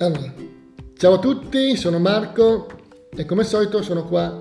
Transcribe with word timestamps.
Allora, 0.00 0.32
ciao 0.96 1.14
a 1.14 1.18
tutti, 1.18 1.76
sono 1.76 1.98
Marco 1.98 2.68
e 3.16 3.24
come 3.24 3.40
al 3.40 3.48
solito 3.48 3.82
sono 3.82 4.04
qua 4.04 4.36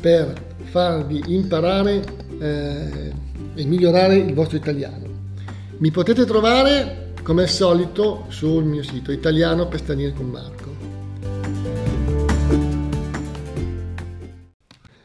per 0.00 0.40
farvi 0.66 1.20
imparare 1.34 2.04
eh, 2.38 3.12
e 3.56 3.64
migliorare 3.64 4.14
il 4.14 4.32
vostro 4.34 4.56
italiano. 4.56 5.04
Mi 5.78 5.90
potete 5.90 6.24
trovare 6.24 7.12
come 7.24 7.42
al 7.42 7.48
solito 7.48 8.26
sul 8.28 8.62
mio 8.62 8.84
sito 8.84 9.10
italiano 9.10 9.66
per 9.66 9.80
stranieri 9.80 10.12
con 10.12 10.26
Marco. 10.26 10.70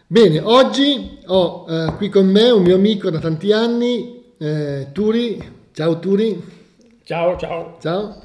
Bene, 0.06 0.40
oggi 0.40 1.18
ho 1.26 1.66
eh, 1.68 1.94
qui 1.98 2.10
con 2.10 2.28
me 2.28 2.52
un 2.52 2.62
mio 2.62 2.76
amico 2.76 3.10
da 3.10 3.18
tanti 3.18 3.52
anni, 3.52 4.36
eh, 4.38 4.90
Turi. 4.92 5.70
Ciao 5.72 5.98
Turi. 5.98 6.44
Ciao, 7.02 7.36
ciao. 7.38 7.78
Ciao. 7.82 8.22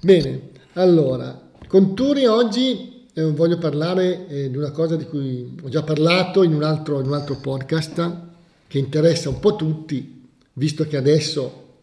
Bene, 0.00 0.50
allora, 0.74 1.50
con 1.66 1.94
Turi 1.94 2.24
oggi 2.24 3.06
eh, 3.12 3.22
voglio 3.30 3.58
parlare 3.58 4.26
eh, 4.26 4.50
di 4.50 4.56
una 4.56 4.70
cosa 4.70 4.96
di 4.96 5.04
cui 5.04 5.54
ho 5.62 5.68
già 5.68 5.82
parlato 5.82 6.42
in 6.42 6.54
un, 6.54 6.62
altro, 6.62 7.00
in 7.00 7.06
un 7.06 7.12
altro 7.12 7.36
podcast 7.36 8.20
che 8.66 8.78
interessa 8.78 9.28
un 9.28 9.38
po' 9.38 9.54
tutti, 9.54 10.28
visto 10.54 10.86
che 10.86 10.96
adesso, 10.96 11.74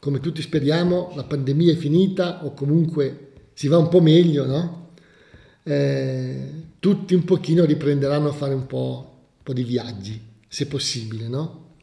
come 0.00 0.20
tutti 0.20 0.40
speriamo, 0.40 1.12
la 1.14 1.24
pandemia 1.24 1.72
è 1.72 1.76
finita 1.76 2.44
o 2.44 2.54
comunque 2.54 3.32
si 3.52 3.68
va 3.68 3.76
un 3.76 3.88
po' 3.88 4.00
meglio, 4.00 4.46
no? 4.46 4.88
Eh, 5.62 6.52
tutti 6.78 7.14
un 7.14 7.24
pochino 7.24 7.66
riprenderanno 7.66 8.30
a 8.30 8.32
fare 8.32 8.54
un 8.54 8.66
po', 8.66 9.24
un 9.36 9.42
po', 9.42 9.52
di 9.52 9.62
viaggi, 9.62 10.18
se 10.48 10.66
possibile, 10.66 11.28
no? 11.28 11.74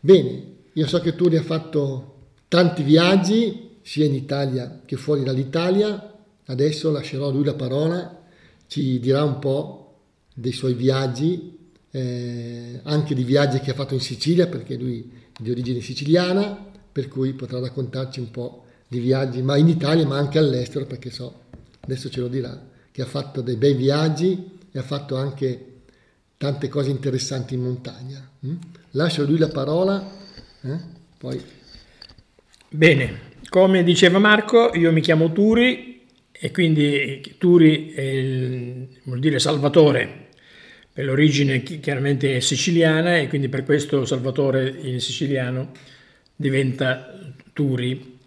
Bene, 0.00 0.44
io 0.74 0.86
so 0.86 1.00
che 1.00 1.14
Turi 1.14 1.36
ha 1.36 1.42
fatto 1.42 2.16
tanti 2.48 2.82
viaggi, 2.82 3.70
sia 3.82 4.04
in 4.04 4.14
Italia 4.14 4.80
che 4.84 4.96
fuori 4.96 5.22
dall'Italia, 5.22 6.14
adesso 6.46 6.90
lascerò 6.90 7.28
a 7.28 7.32
lui 7.32 7.44
la 7.44 7.54
parola, 7.54 8.22
ci 8.66 8.98
dirà 9.00 9.22
un 9.22 9.38
po' 9.38 9.98
dei 10.34 10.52
suoi 10.52 10.74
viaggi, 10.74 11.58
eh, 11.90 12.80
anche 12.84 13.14
di 13.14 13.24
viaggi 13.24 13.60
che 13.60 13.72
ha 13.72 13.74
fatto 13.74 13.94
in 13.94 14.00
Sicilia, 14.00 14.46
perché 14.46 14.76
lui 14.76 15.10
è 15.36 15.42
di 15.42 15.50
origine 15.50 15.80
siciliana, 15.80 16.70
per 16.90 17.08
cui 17.08 17.32
potrà 17.34 17.58
raccontarci 17.58 18.20
un 18.20 18.30
po' 18.30 18.64
di 18.88 18.98
viaggi, 18.98 19.42
ma 19.42 19.56
in 19.56 19.68
Italia, 19.68 20.06
ma 20.06 20.16
anche 20.16 20.38
all'estero, 20.38 20.86
perché 20.86 21.10
so, 21.10 21.40
adesso 21.80 22.08
ce 22.08 22.20
lo 22.20 22.28
dirà 22.28 22.70
che 22.92 23.02
ha 23.02 23.06
fatto 23.06 23.40
dei 23.40 23.56
bei 23.56 23.74
viaggi 23.74 24.58
e 24.70 24.78
ha 24.78 24.82
fatto 24.82 25.16
anche 25.16 25.66
tante 26.36 26.68
cose 26.68 26.90
interessanti 26.90 27.54
in 27.54 27.62
montagna. 27.62 28.30
Mm? 28.46 28.56
Lascio 28.90 29.22
a 29.22 29.26
lui 29.26 29.38
la 29.38 29.48
parola, 29.48 30.10
eh? 30.60 30.78
poi... 31.18 31.42
Bene, 32.68 33.31
come 33.52 33.84
diceva 33.84 34.18
Marco, 34.18 34.70
io 34.72 34.90
mi 34.92 35.02
chiamo 35.02 35.30
Turi 35.30 36.06
e 36.32 36.50
quindi 36.50 37.34
Turi 37.36 37.92
il, 37.94 38.88
vuol 39.02 39.18
dire 39.18 39.38
Salvatore, 39.38 40.28
per 40.90 41.04
l'origine 41.04 41.62
chiaramente 41.62 42.34
è 42.34 42.40
siciliana 42.40 43.18
e 43.18 43.28
quindi 43.28 43.50
per 43.50 43.64
questo 43.64 44.06
Salvatore 44.06 44.74
in 44.80 45.00
siciliano 45.00 45.70
diventa 46.34 47.14
Turi. 47.52 48.20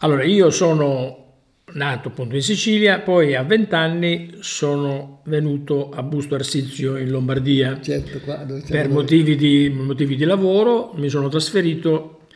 Allora, 0.00 0.24
io 0.24 0.50
sono 0.50 1.34
nato 1.74 2.08
appunto 2.08 2.34
in 2.34 2.42
Sicilia, 2.42 2.98
poi 2.98 3.36
a 3.36 3.44
vent'anni 3.44 4.38
sono 4.40 5.20
venuto 5.26 5.90
a 5.90 6.02
Busto 6.02 6.34
Arsizio 6.34 6.96
in 6.96 7.10
Lombardia. 7.10 7.80
Certo, 7.80 8.20
per 8.68 8.88
motivi 8.88 9.36
di, 9.36 9.68
motivi 9.68 10.16
di, 10.16 10.24
lavoro 10.24 10.92
mi 10.96 11.08
sono 11.08 11.28
trasferito 11.28 12.26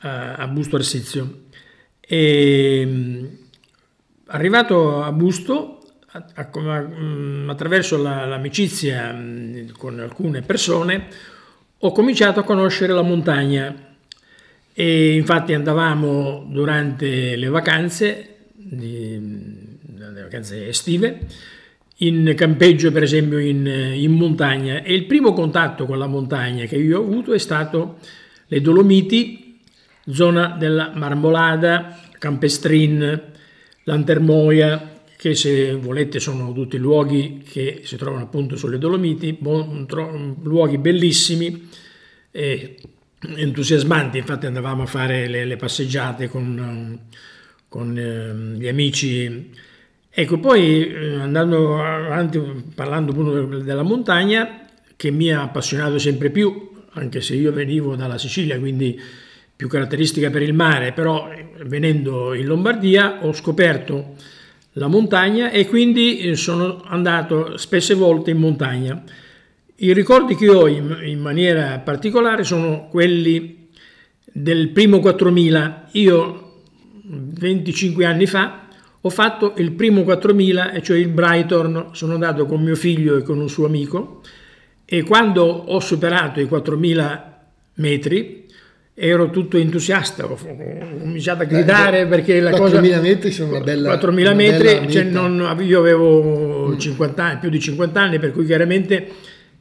a, 0.00 0.34
a 0.34 0.48
Busto 0.48 0.74
Arsizio. 0.74 1.46
E, 2.10 3.28
arrivato 4.28 5.02
a 5.02 5.12
Busto, 5.12 5.80
mm, 6.56 7.50
attraverso 7.50 8.00
la, 8.00 8.24
l'amicizia 8.24 9.12
mm, 9.12 9.68
con 9.76 10.00
alcune 10.00 10.40
persone, 10.40 11.08
ho 11.76 11.92
cominciato 11.92 12.40
a 12.40 12.44
conoscere 12.44 12.94
la 12.94 13.02
montagna. 13.02 13.74
E 14.72 15.14
infatti 15.14 15.52
andavamo 15.52 16.46
durante 16.48 17.36
le 17.36 17.48
vacanze 17.48 18.36
di, 18.54 19.18
delle 19.80 20.22
vacanze 20.22 20.68
estive, 20.68 21.26
in 21.96 22.32
campeggio 22.36 22.92
per 22.92 23.02
esempio 23.02 23.38
in, 23.38 23.66
in, 23.66 24.12
montagna 24.12 24.82
e 24.82 24.94
il 24.94 25.04
primo 25.06 25.32
contatto 25.32 25.84
con 25.84 25.98
la 25.98 26.06
montagna 26.06 26.64
che 26.66 26.76
io 26.76 27.00
ho 27.00 27.02
avuto 27.02 27.32
è 27.32 27.38
stato 27.38 27.98
le 28.46 28.60
Dolomiti, 28.60 29.47
zona 30.10 30.56
della 30.58 30.92
Marmolada, 30.94 31.98
Campestrin, 32.18 33.22
Lantermoia, 33.84 34.96
che 35.16 35.34
se 35.34 35.74
volete 35.74 36.20
sono 36.20 36.52
tutti 36.52 36.76
luoghi 36.76 37.42
che 37.48 37.80
si 37.84 37.96
trovano 37.96 38.24
appunto 38.24 38.56
sulle 38.56 38.78
Dolomiti, 38.78 39.38
luoghi 39.40 40.78
bellissimi 40.78 41.68
e 42.30 42.76
entusiasmanti, 43.20 44.18
infatti 44.18 44.46
andavamo 44.46 44.82
a 44.82 44.86
fare 44.86 45.26
le, 45.26 45.44
le 45.44 45.56
passeggiate 45.56 46.28
con 46.28 47.06
con 47.68 47.96
eh, 47.96 48.58
gli 48.58 48.66
amici. 48.66 49.50
Ecco, 50.10 50.38
poi 50.38 50.88
eh, 50.88 51.14
andando 51.14 51.80
avanti, 51.80 52.40
parlando 52.74 53.12
appunto 53.12 53.58
della 53.58 53.82
montagna, 53.82 54.66
che 54.96 55.10
mi 55.10 55.30
ha 55.32 55.42
appassionato 55.42 55.98
sempre 55.98 56.30
più, 56.30 56.70
anche 56.92 57.20
se 57.20 57.34
io 57.34 57.52
venivo 57.52 57.94
dalla 57.94 58.18
Sicilia, 58.18 58.58
quindi 58.58 58.98
più 59.58 59.66
caratteristica 59.66 60.30
per 60.30 60.42
il 60.42 60.54
mare, 60.54 60.92
però 60.92 61.28
venendo 61.64 62.32
in 62.32 62.46
Lombardia 62.46 63.24
ho 63.24 63.32
scoperto 63.32 64.14
la 64.74 64.86
montagna 64.86 65.50
e 65.50 65.66
quindi 65.66 66.20
eh, 66.20 66.36
sono 66.36 66.80
andato 66.84 67.56
spesse 67.56 67.94
volte 67.94 68.30
in 68.30 68.38
montagna. 68.38 69.02
I 69.80 69.92
ricordi 69.92 70.36
che 70.36 70.48
ho 70.48 70.68
in, 70.68 71.00
in 71.02 71.18
maniera 71.18 71.76
particolare 71.80 72.44
sono 72.44 72.86
quelli 72.88 73.70
del 74.32 74.68
primo 74.68 75.00
4000. 75.00 75.88
Io 75.94 76.60
25 77.02 78.04
anni 78.04 78.26
fa, 78.26 78.68
ho 79.00 79.10
fatto 79.10 79.54
il 79.56 79.72
primo 79.72 80.04
4000, 80.04 80.70
e 80.70 80.82
cioè 80.82 80.98
il 80.98 81.08
Brighton, 81.08 81.88
sono 81.94 82.14
andato 82.14 82.46
con 82.46 82.62
mio 82.62 82.76
figlio 82.76 83.16
e 83.16 83.22
con 83.22 83.40
un 83.40 83.48
suo 83.48 83.66
amico 83.66 84.22
e 84.84 85.02
quando 85.02 85.42
ho 85.42 85.80
superato 85.80 86.38
i 86.38 86.46
4000 86.46 87.50
metri 87.74 88.46
ero 89.00 89.30
tutto 89.30 89.56
entusiasta, 89.56 90.24
ho 90.24 90.36
cominciato 90.36 91.42
a 91.42 91.46
gridare 91.46 92.02
Beh, 92.02 92.08
perché 92.08 92.40
la 92.40 92.50
4 92.50 92.80
cosa... 92.80 92.80
4.000 92.80 93.00
metri 93.00 93.30
sono 93.30 93.50
una 93.50 93.60
bella 93.60 93.94
4.000 93.94 94.34
metri, 94.34 94.90
cioè 94.90 95.04
non, 95.04 95.56
io 95.60 95.78
avevo 95.78 96.76
50 96.76 97.24
anni, 97.24 97.38
più 97.38 97.48
di 97.48 97.60
50 97.60 98.00
anni, 98.00 98.18
per 98.18 98.32
cui 98.32 98.44
chiaramente 98.44 99.06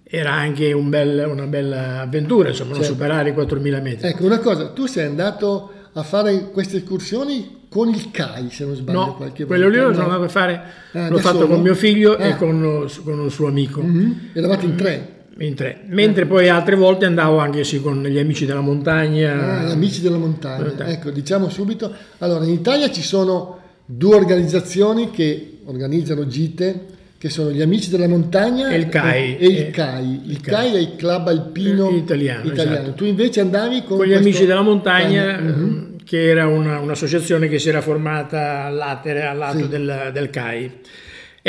era 0.03 0.33
anche 0.33 0.73
un 0.73 0.89
bel, 0.89 1.27
una 1.29 1.45
bella 1.45 2.01
avventura, 2.01 2.49
insomma, 2.49 2.73
certo. 2.73 2.89
superare 2.89 3.29
i 3.29 3.33
4.000 3.33 3.81
metri. 3.81 4.07
Ecco, 4.07 4.25
una 4.25 4.39
cosa, 4.39 4.69
tu 4.69 4.87
sei 4.87 5.05
andato 5.05 5.71
a 5.93 6.01
fare 6.01 6.49
queste 6.51 6.77
escursioni 6.77 7.65
con 7.69 7.89
il 7.89 8.09
CAI, 8.09 8.49
se 8.49 8.65
non 8.65 8.75
sbaglio. 8.75 8.99
No, 8.99 9.15
qualche 9.15 9.45
quello 9.45 9.65
volta. 9.65 9.77
lì 9.77 9.85
lo 9.85 9.93
sono 9.93 10.05
andato 10.05 10.23
a 10.23 10.29
fare, 10.29 10.61
ah, 10.93 11.09
l'ho 11.09 11.17
fatto 11.19 11.37
solo? 11.41 11.47
con 11.49 11.61
mio 11.61 11.75
figlio 11.75 12.15
ah. 12.15 12.25
e 12.25 12.35
con, 12.37 12.87
con, 13.03 13.19
un 13.19 13.29
suo 13.29 13.47
amico. 13.47 13.83
Mm-hmm. 13.83 14.11
Eravate 14.33 14.65
in 14.65 14.75
tre? 14.75 15.15
In 15.39 15.53
tre. 15.55 15.81
Mentre 15.87 16.23
eh. 16.23 16.25
poi 16.25 16.49
altre 16.49 16.75
volte 16.75 17.05
andavo 17.05 17.37
anche 17.37 17.63
sì, 17.63 17.81
con 17.81 18.03
gli 18.03 18.17
amici 18.17 18.45
della 18.45 18.61
montagna. 18.61 19.59
Ah, 19.59 19.63
gli 19.65 19.71
amici 19.71 20.01
della 20.01 20.17
montagna. 20.17 20.65
montagna. 20.65 20.91
Ecco, 20.91 21.11
diciamo 21.11 21.49
subito. 21.49 21.93
Allora, 22.19 22.43
in 22.45 22.51
Italia 22.51 22.89
ci 22.91 23.01
sono 23.01 23.59
due 23.85 24.15
organizzazioni 24.15 25.11
che 25.11 25.59
organizzano 25.65 26.27
gite 26.27 26.95
che 27.17 27.29
sono 27.29 27.51
gli 27.51 27.61
Amici 27.61 27.89
della 27.89 28.07
Montagna 28.07 28.69
e 28.69 28.77
il 28.77 28.89
CAI. 28.89 29.37
E, 29.37 29.45
e 29.45 29.47
il 29.47 29.71
CAI. 29.71 30.21
Il, 30.25 30.31
il 30.31 30.41
CAI 30.41 30.75
è 30.75 30.77
il 30.77 30.95
club 30.95 31.27
alpino 31.27 31.89
italiano. 31.89 32.45
italiano. 32.45 32.77
Esatto. 32.77 32.93
Tu 32.93 33.05
invece 33.05 33.41
andavi 33.41 33.83
con, 33.83 33.97
con 33.97 34.05
gli 34.05 34.13
Amici 34.13 34.45
della 34.45 34.61
Montagna, 34.61 35.39
uh-huh. 35.39 35.95
che 36.03 36.29
era 36.29 36.45
una, 36.47 36.79
un'associazione 36.79 37.47
che 37.47 37.57
si 37.57 37.69
era 37.69 37.81
formata 37.81 38.65
all'atere, 38.65 39.25
al 39.25 39.37
lato 39.37 39.57
sì. 39.57 39.67
del, 39.67 40.11
del, 40.13 40.29
CAI. 40.29 40.71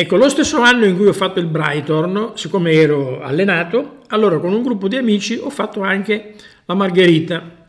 Ecco, 0.01 0.15
lo 0.15 0.29
stesso 0.29 0.61
anno 0.61 0.85
in 0.85 0.97
cui 0.97 1.09
ho 1.09 1.13
fatto 1.13 1.41
il 1.41 1.47
Brighton, 1.47 2.31
siccome 2.35 2.71
ero 2.71 3.21
allenato, 3.21 4.03
allora 4.11 4.39
con 4.39 4.53
un 4.53 4.63
gruppo 4.63 4.87
di 4.87 4.95
amici 4.95 5.37
ho 5.43 5.51
fatto 5.51 5.81
anche 5.81 6.35
la 6.67 6.75
Margherita. 6.75 7.67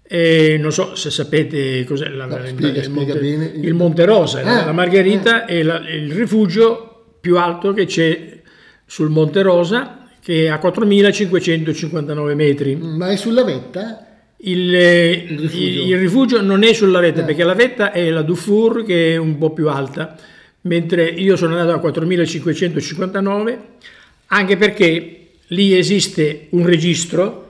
E 0.00 0.58
non 0.60 0.70
so 0.70 0.94
se 0.94 1.10
sapete 1.10 1.82
cos'è 1.82 2.08
la, 2.10 2.26
no, 2.26 2.38
spiega, 2.46 2.82
il, 2.82 2.90
Monte, 2.92 3.18
il, 3.60 3.74
Monte, 3.74 4.04
Rosa, 4.04 4.42
ah, 4.42 4.64
la 4.64 4.70
Margherita 4.70 5.44
eh. 5.44 5.58
è 5.58 5.62
la, 5.64 5.78
il 5.88 6.12
rifugio 6.12 7.16
più 7.20 7.36
alto 7.36 7.72
che 7.72 7.86
c'è 7.86 8.40
sul 8.86 9.10
Monte 9.10 9.42
Rosa, 9.42 10.06
che 10.22 10.44
è 10.44 10.48
a 10.50 10.60
4.559 10.62 12.34
metri. 12.36 12.76
Ma 12.76 13.10
è 13.10 13.16
sulla 13.16 13.42
vetta? 13.42 14.06
Il, 14.36 14.72
il, 14.72 15.38
rifugio. 15.40 15.82
il 15.82 15.98
rifugio. 15.98 16.42
non 16.42 16.62
è 16.62 16.72
sulla 16.74 17.00
vetta, 17.00 17.22
eh. 17.22 17.24
perché 17.24 17.42
la 17.42 17.54
vetta 17.54 17.90
è 17.90 18.08
la 18.08 18.22
Dufour, 18.22 18.84
che 18.84 19.14
è 19.14 19.16
un 19.16 19.36
po' 19.36 19.52
più 19.52 19.68
alta, 19.68 20.16
mentre 20.62 21.04
io 21.08 21.36
sono 21.36 21.56
andato 21.58 21.86
a 21.86 21.90
4.559, 21.90 23.58
anche 24.26 24.56
perché 24.56 25.26
lì 25.48 25.76
esiste 25.76 26.46
un 26.50 26.64
registro 26.64 27.40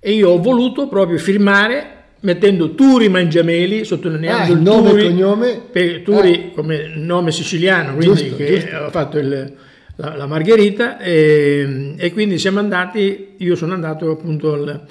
e 0.00 0.12
io 0.12 0.30
ho 0.30 0.38
voluto 0.40 0.88
proprio 0.88 1.18
firmare 1.18 1.92
mettendo 2.20 2.74
Turi 2.74 3.08
Mangiameli, 3.08 3.84
sottolineando 3.84 4.52
Ah, 4.52 4.56
il 4.56 4.60
nome 4.62 4.88
e 4.88 4.92
Turi, 4.92 5.02
cognome. 5.04 5.60
per- 5.70 6.00
Turi 6.02 6.52
come 6.54 6.92
nome 6.96 7.30
siciliano, 7.30 7.94
quindi 7.94 8.16
Giusto, 8.22 8.36
che 8.36 8.46
giusto. 8.60 8.76
ho 8.76 8.90
fatto 8.90 9.18
il- 9.18 9.52
la, 9.98 10.14
la 10.16 10.26
margherita 10.26 10.98
e, 10.98 11.94
e 11.96 12.12
quindi 12.12 12.38
siamo 12.38 12.58
andati, 12.58 13.34
io 13.38 13.54
sono 13.54 13.72
andato 13.74 14.10
appunto 14.10 14.52
al, 14.54 14.84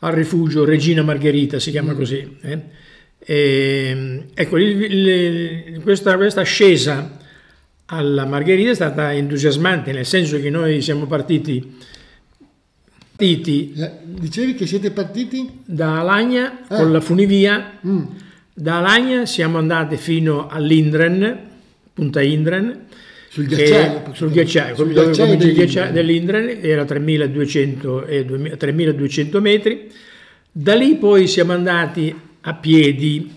al 0.00 0.12
rifugio 0.12 0.64
Regina 0.64 1.02
Margherita, 1.02 1.58
si 1.58 1.70
Mm. 1.70 1.72
chiama 1.72 1.94
così. 1.94 2.36
eh. 2.42 2.58
E, 3.24 4.24
ecco, 4.34 4.58
il- 4.58 4.82
il- 4.82 5.80
questa, 5.82 6.16
questa 6.16 6.40
ascesa 6.40 7.18
alla 7.86 8.24
Margherita 8.26 8.70
è 8.70 8.74
stata 8.74 9.12
entusiasmante, 9.12 9.92
nel 9.92 10.06
senso 10.06 10.40
che 10.40 10.50
noi 10.50 10.80
siamo 10.80 11.06
partiti, 11.06 11.76
partiti 13.16 13.72
Eh, 13.76 13.90
Dicevi 14.04 14.54
che 14.54 14.66
siete 14.66 14.90
partiti? 14.90 15.48
da 15.64 16.00
Alagna 16.00 16.60
Ah. 16.68 16.76
con 16.76 16.90
la 16.90 17.00
funivia, 17.00 17.78
Mm. 17.86 18.02
da 18.54 18.78
Alagna 18.78 19.26
siamo 19.26 19.58
andati 19.58 19.96
fino 19.96 20.48
all'Indren, 20.48 21.50
Punta 21.94 22.22
Indren, 22.22 22.86
Sul 23.28 23.46
ghiacciaio. 23.46 24.02
sul 24.14 24.30
ghiacciaio, 24.30 24.74
Sul 24.74 24.84
come 24.84 24.94
dove 24.94 25.06
ghiacciaio 25.08 25.36
dell'Indren. 25.36 25.54
ghiacciaio 25.66 25.92
dell'Indren, 25.92 26.58
era 26.62 26.84
3200, 26.86 28.04
e 28.06 28.24
2000 28.24 28.56
3200 28.56 29.40
metri. 29.42 29.90
Da 30.50 30.74
lì 30.74 30.96
poi 30.96 31.26
siamo 31.28 31.52
andati 31.52 32.14
a 32.42 32.54
piedi 32.54 33.30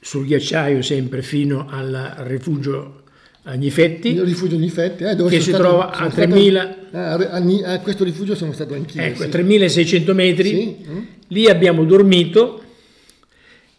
sul 0.00 0.26
ghiacciaio 0.26 0.80
sempre 0.82 1.22
fino 1.22 1.66
al 1.68 2.14
rifugio 2.26 3.02
Agnifetti, 3.44 4.10
Il 4.12 4.22
rifugio 4.24 4.58
Nifetti, 4.58 5.04
eh, 5.04 5.14
dove 5.14 5.30
Che 5.30 5.40
si 5.40 5.48
stato- 5.48 5.62
trova 5.62 5.90
a 5.90 5.94
stato- 6.10 6.14
3000. 6.16 6.76
Ah, 6.92 7.14
a, 7.14 7.80
questo 7.80 8.04
rifugio 8.04 8.34
sono 8.34 8.52
stato 8.52 8.74
anch'io. 8.74 9.00
ecco, 9.00 9.22
sì. 9.22 9.28
3600 9.30 10.12
metri. 10.14 10.48
Sì, 10.50 10.76
mm. 10.86 10.98
Lì 11.28 11.46
abbiamo 11.48 11.84
dormito 11.84 12.62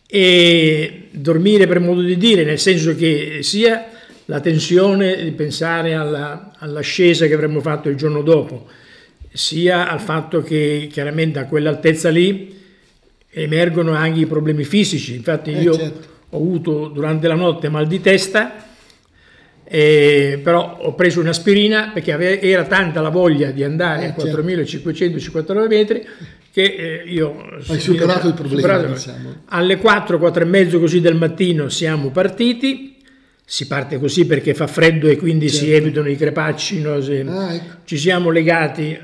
e 0.07 1.09
dormire 1.11 1.67
per 1.67 1.79
modo 1.79 2.01
di 2.01 2.17
dire, 2.17 2.43
nel 2.43 2.57
senso 2.57 2.95
che 2.95 3.39
sia 3.41 3.89
la 4.25 4.39
tensione 4.39 5.23
di 5.23 5.31
pensare 5.31 5.93
alla- 5.93 6.53
all'ascesa 6.57 7.27
che 7.27 7.33
avremmo 7.33 7.61
fatto 7.61 7.89
il 7.89 7.95
giorno 7.95 8.21
dopo, 8.23 8.67
sia 9.31 9.87
al 9.89 9.99
fatto 9.99 10.41
che 10.41 10.87
chiaramente 10.91 11.37
a 11.39 11.45
quell'altezza 11.45 12.09
lì 12.09 12.57
emergono 13.43 13.93
anche 13.93 14.21
i 14.21 14.25
problemi 14.25 14.63
fisici. 14.63 15.15
Infatti 15.15 15.51
Eh, 15.51 15.61
io 15.61 15.73
certo. 15.73 16.07
ho 16.29 16.37
avuto 16.37 16.87
durante 16.87 17.27
la 17.27 17.35
notte 17.35 17.69
mal 17.69 17.87
di 17.87 17.99
testa, 18.01 18.65
eh, 19.71 20.39
però 20.43 20.77
ho 20.81 20.95
preso 20.95 21.19
un'aspirina 21.19 21.91
perché 21.93 22.11
ave- 22.13 22.41
era 22.41 22.63
tanta 22.65 23.01
la 23.01 23.09
voglia 23.09 23.51
di 23.51 23.63
andare 23.63 24.01
Eh, 24.01 24.05
a 24.05 24.13
certo. 24.15 24.21
4559 24.31 25.67
metri 25.67 26.05
che 26.51 26.63
eh, 26.63 27.03
io 27.05 27.45
Hai 27.67 27.79
superato 27.79 28.27
il 28.27 28.33
problema, 28.33 28.61
superato- 28.61 28.93
diciamo. 28.93 29.35
alle 29.45 29.77
4, 29.77 30.17
4 30.17 30.43
e 30.43 30.45
mezzo 30.47 30.79
così 30.79 30.99
del 31.01 31.13
mattino 31.15 31.69
siamo 31.69 32.09
partiti, 32.09 32.95
si 33.45 33.67
parte 33.67 33.99
così 33.99 34.25
perché 34.25 34.55
fa 34.55 34.65
freddo 34.65 35.07
e 35.07 35.17
quindi 35.17 35.49
si 35.49 35.71
evitano 35.71 36.09
i 36.09 36.15
crepacci, 36.15 36.81
no? 36.81 36.99
Se- 37.01 37.15
Certo. 37.17 37.31
Ah, 37.31 37.53
ecco. 37.53 37.75
ci 37.85 37.97
siamo 37.97 38.31
legati 38.31 38.97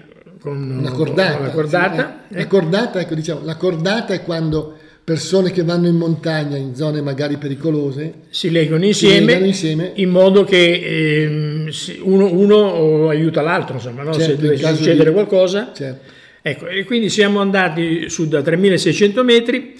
con 0.45 0.77
Una 0.79 0.91
cordata. 0.91 1.39
la 1.39 1.49
cordata, 1.49 2.19
sì, 2.27 2.33
eh. 2.33 2.37
La 2.37 2.41
eh. 2.43 2.47
cordata, 2.47 2.99
ecco, 2.99 3.15
diciamo, 3.15 3.41
la 3.43 3.55
cordata 3.55 4.13
è 4.13 4.21
quando 4.23 4.77
persone 5.03 5.51
che 5.51 5.63
vanno 5.63 5.87
in 5.87 5.95
montagna 5.97 6.57
in 6.57 6.73
zone 6.75 6.99
magari 7.01 7.37
pericolose 7.37 8.13
si 8.29 8.49
legano 8.49 8.81
si 8.81 8.87
insieme, 8.87 9.25
legano 9.25 9.45
insieme. 9.45 9.91
in 9.95 10.09
modo 10.09 10.43
che 10.43 11.67
si- 11.69 11.99
uno, 12.01 12.31
uno 12.33 13.09
aiuta 13.09 13.41
l'altro, 13.41 13.75
insomma, 13.75 14.01
no? 14.03 14.13
Certo, 14.13 14.35
se 14.35 14.35
dovesse 14.41 14.75
succedere 14.75 15.09
di- 15.09 15.13
qualcosa. 15.13 15.71
Certo. 15.75 16.11
Ecco, 16.41 16.67
e 16.67 16.83
quindi 16.85 17.09
siamo 17.09 17.39
andati 17.39 18.07
su 18.09 18.27
da 18.27 18.41
3600 18.41 19.23
metri 19.23 19.73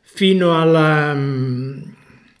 fino 0.00 0.60
alla, 0.60 1.12
mm, 1.14 1.78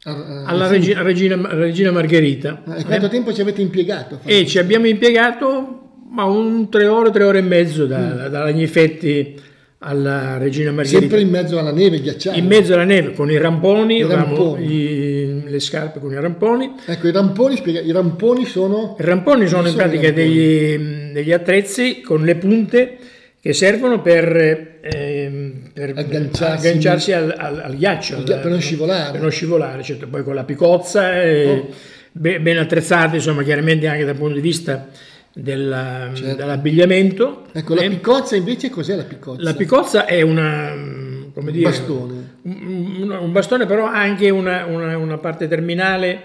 ah, 0.04 0.42
alla. 0.46 0.66
Regina, 0.68 1.02
Regina- 1.02 1.48
Regina 1.54 1.90
Margherita. 1.92 2.62
Ah, 2.66 2.78
E 2.78 2.84
quanto 2.84 3.08
tempo 3.08 3.32
ci 3.32 3.40
avete 3.40 3.60
impiegato? 3.62 4.20
E 4.24 4.46
ci 4.46 4.58
abbiamo 4.58 4.86
impiegato 4.86 5.77
ma 6.10 6.24
un 6.24 6.68
tre 6.70 6.86
ore, 6.86 7.10
tre 7.10 7.24
ore 7.24 7.38
e 7.38 7.42
mezzo 7.42 7.86
da, 7.86 8.28
da 8.28 8.42
Lagnifetti 8.42 9.40
alla 9.80 10.38
Regina 10.38 10.72
Margherita. 10.72 11.00
Sempre 11.00 11.20
in 11.20 11.30
mezzo 11.30 11.58
alla 11.58 11.70
neve, 11.72 12.00
ghiacciaia. 12.00 12.36
in 12.36 12.46
mezzo 12.46 12.74
alla 12.74 12.84
neve 12.84 13.12
con 13.12 13.30
i 13.30 13.38
ramponi, 13.38 14.02
ramponi. 14.02 14.64
i- 14.72 15.42
le 15.48 15.60
scarpe 15.60 16.00
con 16.00 16.10
i 16.12 16.20
ramponi. 16.20 16.72
Ecco, 16.84 17.06
i 17.06 17.12
ramponi, 17.12 17.56
spiega, 17.56 17.80
i 17.80 17.92
ramponi 17.92 18.44
sono... 18.44 18.96
I 18.98 19.02
ramponi 19.04 19.46
sono 19.46 19.62
in 19.68 19.74
Sono 19.74 19.82
pratica 19.84 20.10
degli, 20.10 21.12
degli 21.12 21.32
attrezzi 21.32 22.00
con 22.00 22.22
le 22.24 22.34
punte 22.36 22.96
che 23.40 23.52
servono 23.52 24.02
per, 24.02 24.78
ehm, 24.82 25.52
per 25.72 25.92
Agganciarsi. 25.94 26.66
agganciarsi 26.68 27.12
al, 27.12 27.32
al- 27.38 27.60
al 27.64 27.76
ghiaccio, 27.76 28.16
Al 28.16 28.24
per 28.24 28.46
non 28.46 28.60
scivolare. 28.60 29.12
per 29.12 29.20
non 29.20 29.30
scivolare, 29.30 29.82
certo, 29.84 30.08
poi 30.08 30.24
con 30.24 30.34
la 30.34 30.42
picozza, 30.44 31.22
e 31.22 31.46
Oh. 31.46 31.68
be- 32.10 32.40
ben 32.40 32.58
attrezzate, 32.58 33.14
insomma, 33.16 33.44
chiaramente 33.44 33.86
anche 33.86 34.04
dal 34.04 34.16
punto 34.16 34.34
di 34.34 34.40
vista 34.40 34.88
della- 35.42 36.10
Certo. 36.14 36.34
dell'abbigliamento. 36.36 37.44
Ecco, 37.52 37.74
la 37.74 37.82
Eh, 37.82 37.88
picozza 37.90 38.34
invece 38.36 38.70
cos'è 38.70 38.96
la 38.96 39.04
picozza? 39.04 39.42
la 39.42 39.54
picozza 39.54 40.04
è 40.06 40.20
una, 40.22 40.74
come 41.32 41.52
dire, 41.52 41.64
bastone. 41.64 42.12
un, 42.42 42.96
un- 43.02 43.10
un 43.20 43.32
bastone 43.32 43.66
però 43.66 43.86
ha 43.86 44.00
anche 44.00 44.30
una, 44.30 44.64
una- 44.66 44.96
una 44.96 45.18
parte 45.18 45.46
terminale 45.46 46.22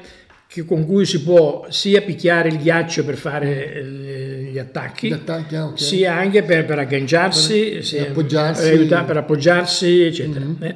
che- 0.47 0.65
con 0.65 0.85
cui 0.85 1.05
si 1.05 1.21
può 1.21 1.65
sia 1.69 2.01
picchiare 2.01 2.49
il 2.49 2.57
ghiaccio 2.57 3.03
per 3.05 3.15
fare 3.15 3.73
eh, 3.73 4.49
gli 4.51 4.57
attacchi, 4.57 5.07
Gli 5.09 5.13
attacchi, 5.13 5.55
ah, 5.55 5.65
ok. 5.65 5.79
sia 5.79 6.13
anche 6.15 6.43
per, 6.43 6.65
per 6.65 6.79
agganciarsi, 6.79 7.69
Per- 7.73 7.83
sia- 7.85 8.01
per 8.03 8.11
appoggiarsi. 8.11 8.63
per, 8.69 8.79
aiutare- 8.79 9.05
per 9.05 9.17
appoggiarsi, 9.17 10.01
eccetera. 10.01 10.45
Mhm. 10.45 10.57
eh. 10.63 10.75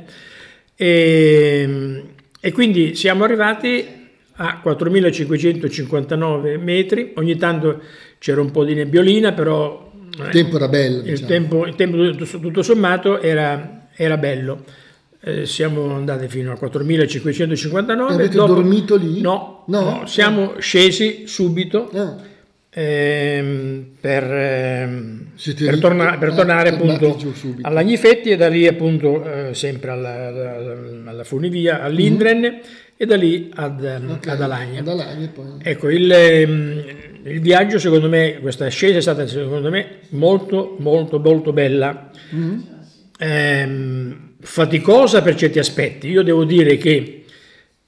E, 0.79 2.03
e 2.39 2.51
quindi 2.51 2.95
siamo 2.95 3.23
arrivati 3.23 4.06
a 4.37 4.59
4559 4.61 6.57
metri, 6.57 7.11
ogni 7.15 7.35
tanto 7.37 7.81
c'era 8.19 8.41
un 8.41 8.51
po' 8.51 8.63
di 8.63 8.73
nebbiolina, 8.73 9.33
però 9.33 9.91
Il 10.17 10.29
tempo 10.31 10.55
era 10.55 10.67
bello, 10.67 10.97
il 10.97 11.03
diciamo. 11.03 11.27
tempo, 11.27 11.65
il 11.65 11.75
tempo 11.75 12.15
tutto, 12.39 12.61
sommato 12.61 13.19
era, 13.21 13.87
era 13.95 14.17
bello. 14.17 14.63
Eh, 15.19 15.45
siamo 15.45 15.93
andati 15.95 16.27
fino 16.27 16.51
a 16.51 16.55
4559. 16.57 18.11
E 18.11 18.15
avete 18.15 18.35
dopo- 18.37 18.53
dormito 18.53 18.95
lì? 18.95 19.19
No, 19.21 19.63
No? 19.67 19.81
no, 19.81 20.05
siamo 20.05 20.53
scesi 20.59 21.23
subito 21.25 21.89
Ah, 21.93 22.15
ehm, 22.69 23.85
per, 23.99 24.23
ehm, 24.23 25.25
per, 25.57 25.79
torna- 25.79 26.17
per 26.17 26.29
ah, 26.29 26.35
tornare 26.35 26.69
tornati 26.77 27.03
appunto 27.05 27.33
all'Agnifetti 27.61 28.29
e 28.29 28.37
da 28.37 28.47
lì 28.47 28.67
appunto 28.67 29.23
eh, 29.49 29.53
sempre 29.53 29.91
alla, 29.91 30.27
alla, 30.27 30.77
alla 31.05 31.23
Funivia, 31.23 31.81
all'Indren 31.81 32.59
e 32.97 33.05
da 33.05 33.15
lì 33.15 33.51
ad, 33.53 33.83
ehm, 33.83 34.03
Mhm. 34.03 34.09
ok. 34.11 34.27
ad 34.27 34.41
Alagna. 34.41 34.79
Ad 34.79 34.87
Alagna. 34.87 35.31
Ecco, 35.61 35.89
il, 35.89 36.11
ehm, 36.11 36.83
il 37.23 37.39
viaggio 37.41 37.77
secondo 37.79 38.09
me, 38.09 38.39
questa 38.41 38.65
ascesa 38.65 38.97
è 38.97 39.01
stata 39.01 39.27
secondo 39.27 39.69
me 39.69 39.99
molto 40.09 40.75
molto 40.79 41.19
molto 41.19 41.53
bella, 41.53 42.09
Mhm. 42.31 42.75
Ehm, 43.19 44.33
faticosa 44.41 45.21
per 45.23 45.35
certi 45.35 45.57
aspetti. 45.59 46.07
Io 46.09 46.21
devo 46.23 46.43
dire 46.43 46.77
che 46.77 47.23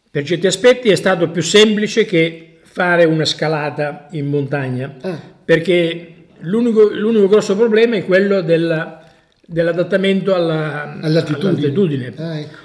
per 0.10 0.24
certi 0.24 0.48
aspetti 0.48 0.90
è 0.90 0.96
stato 0.96 1.30
più 1.30 1.42
semplice 1.44 2.06
che 2.06 2.58
fare 2.64 3.06
una 3.06 3.26
scalata 3.26 4.08
in 4.12 4.26
montagna, 4.28 4.96
Ah, 5.02 5.20
perché 5.46 6.14
l'unico, 6.40 6.90
l'unico 6.92 7.28
grosso 7.28 7.56
problema 7.56 7.96
è 7.96 8.06
quello 8.06 8.42
della- 8.42 9.04
dell'adattamento 9.46 10.34
alla, 10.34 10.98
all'altitudine. 11.02 11.50
all'altitudine. 11.50 12.14
Ah, 12.18 12.40
ecco. 12.40 12.58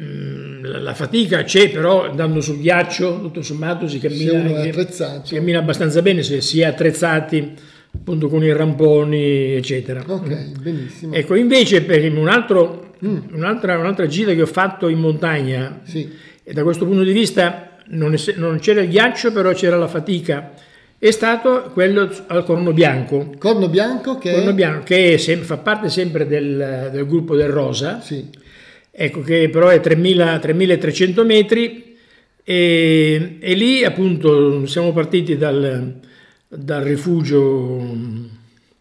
Mm, 0.00 0.55
la- 0.66 0.94
fatica 0.94 1.42
c'è, 1.44 1.70
però 1.70 2.04
andando 2.08 2.40
sul 2.40 2.58
ghiaccio, 2.60 3.20
tutto 3.20 3.42
sommato 3.42 3.86
si 3.88 3.98
cammina, 3.98 4.62
è 4.62 4.72
si 5.22 5.34
cammina 5.34 5.58
abbastanza 5.58 6.02
bene 6.02 6.22
se 6.22 6.40
si 6.40 6.60
è 6.60 6.64
attrezzati 6.64 7.52
appunto 7.94 8.28
con 8.28 8.42
i 8.44 8.52
ramponi, 8.52 9.54
eccetera. 9.54 10.02
Ok, 10.06 10.60
benissimo. 10.60 11.14
Ecco, 11.14 11.34
invece 11.34 11.82
per 11.82 12.04
un 12.12 12.28
altro- 12.28 12.84
Mm. 13.04 13.18
un'altra, 13.32 13.76
un'altra 13.78 14.06
gita 14.06 14.32
che 14.32 14.40
ho 14.42 14.46
fatto 14.46 14.88
in 14.88 14.98
montagna, 14.98 15.80
Sì. 15.84 16.10
e 16.42 16.52
da 16.54 16.62
questo 16.62 16.86
punto 16.86 17.02
di 17.02 17.12
vista 17.12 17.76
non, 17.88 18.14
ess- 18.14 18.34
non 18.36 18.58
c'era 18.58 18.80
il 18.80 18.88
ghiaccio, 18.88 19.32
però 19.32 19.52
c'era 19.52 19.76
la 19.76 19.86
fatica, 19.86 20.52
è 20.98 21.10
stato 21.10 21.70
quello 21.74 22.10
al 22.28 22.42
Corno 22.44 22.72
Bianco. 22.72 23.34
Corno 23.38 23.68
bianco 23.68 24.16
che 24.16 24.32
Corno 24.32 24.50
è... 24.50 24.54
Bianco, 24.54 24.84
che 24.84 25.14
è 25.14 25.36
fa 25.36 25.58
parte 25.58 25.90
sempre 25.90 26.26
del, 26.26 26.88
del 26.90 27.06
gruppo 27.06 27.36
del 27.36 27.48
Rosa, 27.50 28.00
Sì. 28.00 28.24
Ecco 28.96 29.20
che 29.20 29.50
però 29.50 29.68
è 29.68 29.80
3000 29.80 30.38
3300 30.38 31.24
metri 31.24 31.96
e, 32.42 33.36
e 33.38 33.54
lì 33.54 33.84
appunto 33.84 34.64
siamo 34.66 34.92
partiti 34.92 35.36
dal, 35.36 36.00
dal 36.48 36.82
rifugio 36.82 38.24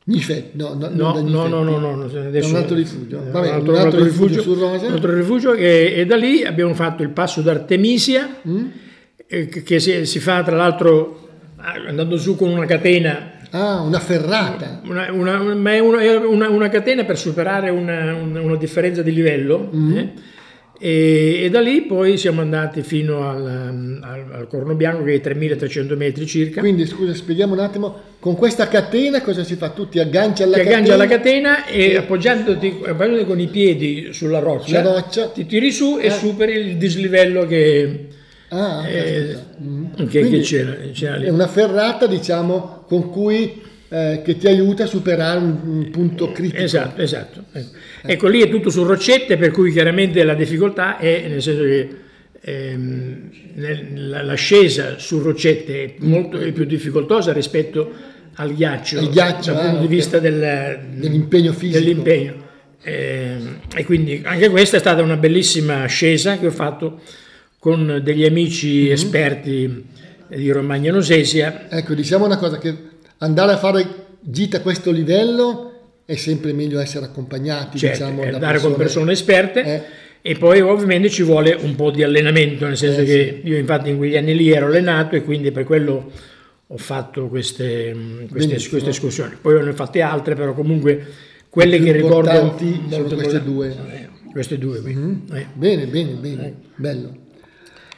Nifetti, 0.08 0.58
no, 0.58 0.76
no, 0.76 0.90
No, 0.90 1.20
no, 1.20 1.48
no, 1.48 1.64
no, 1.64 1.80
no, 1.80 1.96
no, 1.96 2.04
adesso, 2.06 2.50
un 2.50 2.56
altro 2.58 2.76
rifugio. 2.76 3.24
Vabbè, 3.32 3.48
un 3.48 3.54
altro, 3.56 3.74
un 3.74 3.80
altro 3.80 4.04
rifugio 4.04 4.40
rifugio, 4.42 4.68
un 4.68 4.92
altro 4.92 5.16
rifugio 5.16 5.54
e, 5.54 5.94
e 5.98 6.06
da 6.06 6.16
lì 6.16 6.44
abbiamo 6.44 6.76
fatto 6.76 7.02
il 7.02 7.10
passo 7.10 7.42
d'Artemisia 7.42 8.36
Mm? 8.48 8.66
eh, 9.26 9.48
che, 9.48 9.80
si, 9.80 10.06
si 10.06 10.20
fa 10.20 10.44
tra 10.44 10.56
l'altro 10.56 11.30
andando 11.88 12.18
su 12.18 12.36
con 12.36 12.50
una 12.50 12.66
catena 12.66 13.32
Ah, 13.56 13.80
una 13.80 14.00
ferrata. 14.02 14.82
Una, 14.84 15.10
una, 15.14 15.42
ma 15.56 15.72
è 15.72 15.80
una, 15.80 16.50
una, 16.50 16.68
catena 16.68 17.06
per 17.06 17.18
superare 17.18 17.70
una, 17.70 18.56
differenza 18.58 19.02
di 19.02 19.14
livello. 19.14 19.70
Mm-hmm. 19.74 19.98
Eh? 19.98 20.14
E, 20.78 21.44
e, 21.44 21.50
da 21.50 21.62
lì 21.62 21.84
poi 21.84 22.18
siamo 22.18 22.42
andati 22.42 22.82
fino 22.82 23.30
al, 23.30 24.02
al, 24.02 24.26
al 24.30 24.48
Corno 24.50 24.76
Bianco 24.76 25.06
che 25.06 25.14
è 25.14 25.22
3300 25.22 25.96
metri 25.96 26.26
circa. 26.26 26.60
Quindi 26.60 26.86
scusa, 26.86 27.14
spieghiamo 27.14 27.54
un 27.54 27.60
attimo, 27.60 27.96
con 28.20 28.36
questa 28.36 28.68
catena 28.68 29.22
cosa 29.22 29.46
si 29.46 29.56
fa? 29.56 29.70
Tu 29.70 29.88
ti 29.88 30.00
agganci 30.00 30.44
alla 30.44 30.58
ti 30.58 30.64
catena? 30.64 30.76
agganci 30.76 30.92
alla 30.92 31.08
catena 31.08 31.66
e 31.66 31.90
sì. 31.92 31.96
appoggiandoti, 31.96 32.82
appoggiandoti, 32.86 33.26
con 33.26 33.40
i 33.40 33.48
piedi 33.48 34.10
sulla 34.12 34.40
roccia, 34.40 34.82
roccia. 34.82 35.30
ti 35.30 35.46
tiri 35.46 35.72
su 35.72 35.98
eh. 35.98 36.08
e 36.08 36.10
superi 36.10 36.54
il 36.56 36.76
dislivello 36.76 37.46
che, 37.46 38.08
ah, 38.56 38.88
eh, 38.88 39.38
mm. 39.62 39.86
che, 40.08 40.30
che 40.30 40.40
c'era, 40.40 40.76
c'era. 40.94 41.18
È 41.18 41.30
una 41.30 41.48
ferrata 41.48 42.08
diciamo 42.08 42.84
con 42.88 43.10
cui 43.10 43.62
eh, 43.88 44.22
che 44.24 44.38
ti 44.38 44.48
aiuta 44.48 44.84
a 44.84 44.88
superare 44.88 45.40
un, 45.40 45.58
un 45.64 45.90
punto 45.92 46.32
critico. 46.32 46.62
Esatto, 46.62 47.02
esatto. 47.02 47.44
Ecco. 47.52 47.70
ecco. 48.04 48.28
lì 48.28 48.42
è 48.42 48.50
tutto 48.50 48.70
su 48.70 48.84
roccette, 48.84 49.38
per 49.38 49.52
cui 49.52 49.72
chiaramente 49.72 50.24
la 50.24 50.34
difficoltà 50.34 50.98
è 50.98 51.28
nel 51.28 51.42
senso 51.42 51.64
che 51.64 51.90
ehm, 52.42 53.30
l'ascesa 54.26 54.98
su 54.98 55.20
roccette 55.20 55.84
è 55.84 55.94
molto 56.00 56.40
è 56.40 56.52
più 56.52 56.66
difficoltosa 56.66 57.32
rispetto 57.32 57.92
al 58.36 58.54
ghiaccio, 58.54 59.00
Il 59.00 59.10
ghiaccio 59.10 59.54
dal 59.54 59.62
punto 59.62 59.78
ah, 59.78 59.82
di 59.82 59.88
vista 59.88 60.20
del, 60.20 60.80
dell'impegno 60.96 61.54
fisico. 61.54 61.80
Dell'impegno. 61.80 62.44
Eh, 62.82 63.38
e 63.76 63.84
quindi 63.84 64.22
anche 64.24 64.50
questa 64.50 64.78
è 64.78 64.80
stata 64.80 65.02
una 65.02 65.18
bellissima 65.18 65.84
ascesa 65.84 66.38
che 66.38 66.48
ho 66.48 66.52
fatto 66.52 67.00
con 67.60 68.02
degli 68.04 68.26
amici 68.26 68.84
mm-hmm. 68.84 68.92
esperti 68.92 69.86
di 70.28 70.52
Romagna 70.52 70.92
Nosesia. 70.92 71.70
Ecco, 71.70 71.94
diciamo 71.94 72.26
una 72.26 72.38
cosa 72.38 72.58
che 72.58 72.76
andare 73.20 73.54
a 73.54 73.58
fare 73.58 73.88
gita 74.20 74.58
a 74.58 74.62
questo 74.62 74.92
livello 74.92 75.72
è 76.06 76.16
sempre 76.16 76.54
meglio 76.54 76.80
essere 76.80 77.06
accompagnati, 77.06 77.78
certo, 77.78 78.06
diciamo, 78.06 78.22
andare 78.24 78.54
persone, 78.54 78.74
con 78.74 78.84
persone 78.84 79.12
esperte. 79.12 79.64
Eh. 79.64 79.82
E 80.22 80.36
poi 80.38 80.60
ovviamente 80.60 81.10
ci 81.10 81.22
vuole 81.22 81.54
un 81.54 81.76
po' 81.76 81.92
di 81.92 82.02
allenamento, 82.02 82.66
nel 82.66 82.78
senso 82.78 83.02
eh, 83.02 83.06
che 83.06 83.42
sì. 83.44 83.50
io 83.50 83.58
infatti 83.58 83.90
in 83.90 83.98
quegli 83.98 84.18
anni 84.18 84.36
lì 84.36 84.50
ero 84.52 84.66
allenato 84.66 85.16
e 85.16 85.24
quindi 85.24 85.52
per 85.52 85.66
quello 85.66 86.12
ho 86.68 86.78
fatto 86.78 87.28
queste, 87.28 87.96
queste, 88.32 88.70
queste 88.70 88.90
escursioni. 88.90 89.36
Poi 89.40 89.64
ne 89.64 89.70
ho 89.70 89.74
fatte 89.74 90.02
altre, 90.02 90.34
però 90.34 90.54
comunque 90.54 91.06
quelle 91.50 91.80
che 91.80 91.92
ricordo 91.92 92.56
sono 92.90 93.04
queste 93.16 93.44
due. 93.44 93.70
Eh, 93.70 94.10
queste 94.32 94.58
due 94.58 94.82
mm-hmm. 94.82 95.14
eh. 95.32 95.48
Bene, 95.54 95.86
bene, 95.86 96.12
bene, 96.14 96.48
eh. 96.48 96.54
bello. 96.76 97.18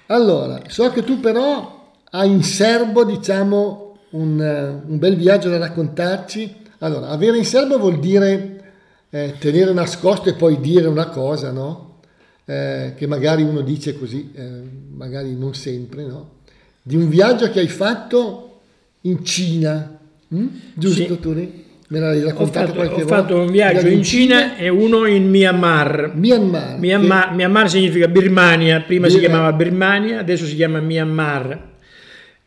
Allora, 0.08 0.62
so 0.68 0.90
che 0.92 1.04
tu 1.04 1.20
però 1.20 1.92
hai 2.12 2.32
in 2.32 2.44
serbo, 2.44 3.04
diciamo, 3.04 3.98
un, 4.12 4.42
eh, 4.42 4.90
un, 4.90 4.98
bel 4.98 5.18
viaggio 5.18 5.50
da 5.50 5.58
raccontarci. 5.58 6.56
Allora, 6.80 7.10
avere 7.10 7.38
in 7.38 7.46
serbo 7.46 7.78
vuol 7.78 8.00
dire 8.00 8.72
eh, 9.10 9.36
tenere 9.38 9.74
nascosto 9.74 10.30
e 10.30 10.34
poi 10.34 10.60
dire 10.60 10.88
una 10.88 11.10
cosa, 11.10 11.52
no? 11.52 12.00
Eh, 12.46 12.94
che 12.96 13.08
magari 13.08 13.44
uno 13.44 13.62
dice 13.62 13.98
così, 13.98 14.32
eh, 14.34 14.62
magari 14.96 15.36
non 15.36 15.54
sempre, 15.54 16.06
no? 16.06 16.36
Di 16.82 16.96
un 16.96 17.10
viaggio 17.10 17.50
che 17.50 17.60
hai 17.60 17.68
fatto 17.68 18.60
in 19.02 19.26
Cina, 19.26 20.00
hm? 20.30 20.48
giusto 20.74 21.04
sì. 21.04 21.20
Turi? 21.20 21.66
Me 21.89 22.00
l'hai 22.00 22.22
raccontato 22.22 22.72
ho 22.72 22.74
fatto, 22.74 22.74
qualche 22.74 22.94
ho 22.94 22.98
volta? 22.98 23.13
Ho 23.13 23.22
fatto 23.22 23.39
un 23.39 23.51
viaggio 23.51 23.88
in 23.88 24.03
Cina, 24.03 24.41
Cina, 24.41 24.58
e 24.58 24.67
uno 24.67 25.06
in 25.06 25.29
Myanmar. 25.29 26.12
Myanmar. 26.15 26.77
Myanmar, 26.79 27.29
che... 27.29 27.36
Myanmar 27.36 27.70
significa 27.70 28.08
Birmania, 28.10 28.82
prima 28.82 29.08
Bir... 29.08 29.15
si 29.15 29.20
chiamava 29.20 29.53
Birmania, 29.53 30.20
adesso 30.20 30.46
si 30.46 30.56
chiama 30.56 30.82
Myanmar. 30.82 31.75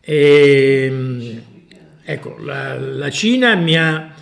E, 0.01 0.85
ehm, 0.85 1.43
ecco, 2.05 2.37
la, 2.41 2.79
la, 2.79 3.11
Cina 3.11 3.55
mi 3.55 3.79
ha 3.79 4.13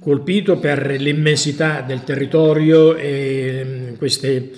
colpito 0.00 0.58
per 0.58 0.96
l'immensità 0.98 1.80
del 1.80 2.04
territorio 2.04 2.94
e 2.94 3.62
mm, 3.64 3.94
queste, 3.94 4.50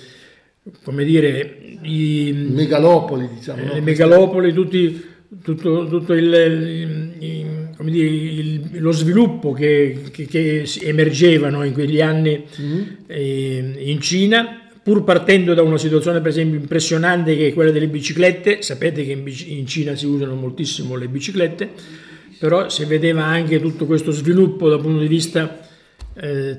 come 0.83 1.05
dire, 1.05 1.57
i, 1.83 2.49
megalopoli, 2.51 3.29
diciamo. 3.35 3.63
Le 3.63 3.75
no? 3.75 3.81
megalopoli, 3.81 4.51
tutti, 4.51 5.05
tutto, 5.43 5.87
tutto 5.87 6.13
il, 6.13 7.13
il, 7.19 7.69
come 7.77 7.91
dire, 7.91 8.07
il, 8.07 8.69
lo 8.81 8.91
sviluppo 8.91 9.53
che, 9.53 10.01
che, 10.11 10.25
che, 10.25 10.69
emergevano 10.81 11.63
in 11.63 11.73
quegli 11.73 12.01
anni 12.01 12.43
mm-hmm. 12.59 12.81
eh, 13.07 13.73
in 13.79 14.01
Cina 14.01 14.61
pur 14.83 15.03
partendo 15.03 15.53
da 15.53 15.61
una 15.61 15.77
situazione 15.77 16.19
per 16.21 16.29
esempio 16.29 16.59
impressionante 16.59 17.35
che 17.37 17.47
è 17.47 17.53
quella 17.53 17.71
delle 17.71 17.87
biciclette, 17.87 18.61
sapete 18.61 19.05
che 19.05 19.11
in, 19.11 19.67
Cina 19.67 19.95
si 19.95 20.07
usano 20.07 20.33
moltissimo 20.33 20.95
le 20.95 21.07
biciclette, 21.07 21.69
però 22.39 22.67
si 22.67 22.85
vedeva 22.85 23.23
anche 23.23 23.61
tutto 23.61 23.85
questo 23.85 24.11
sviluppo 24.11 24.69
dal 24.69 24.81
punto 24.81 24.99
di 25.01 25.07
vista 25.07 25.59
eh, 26.15 26.57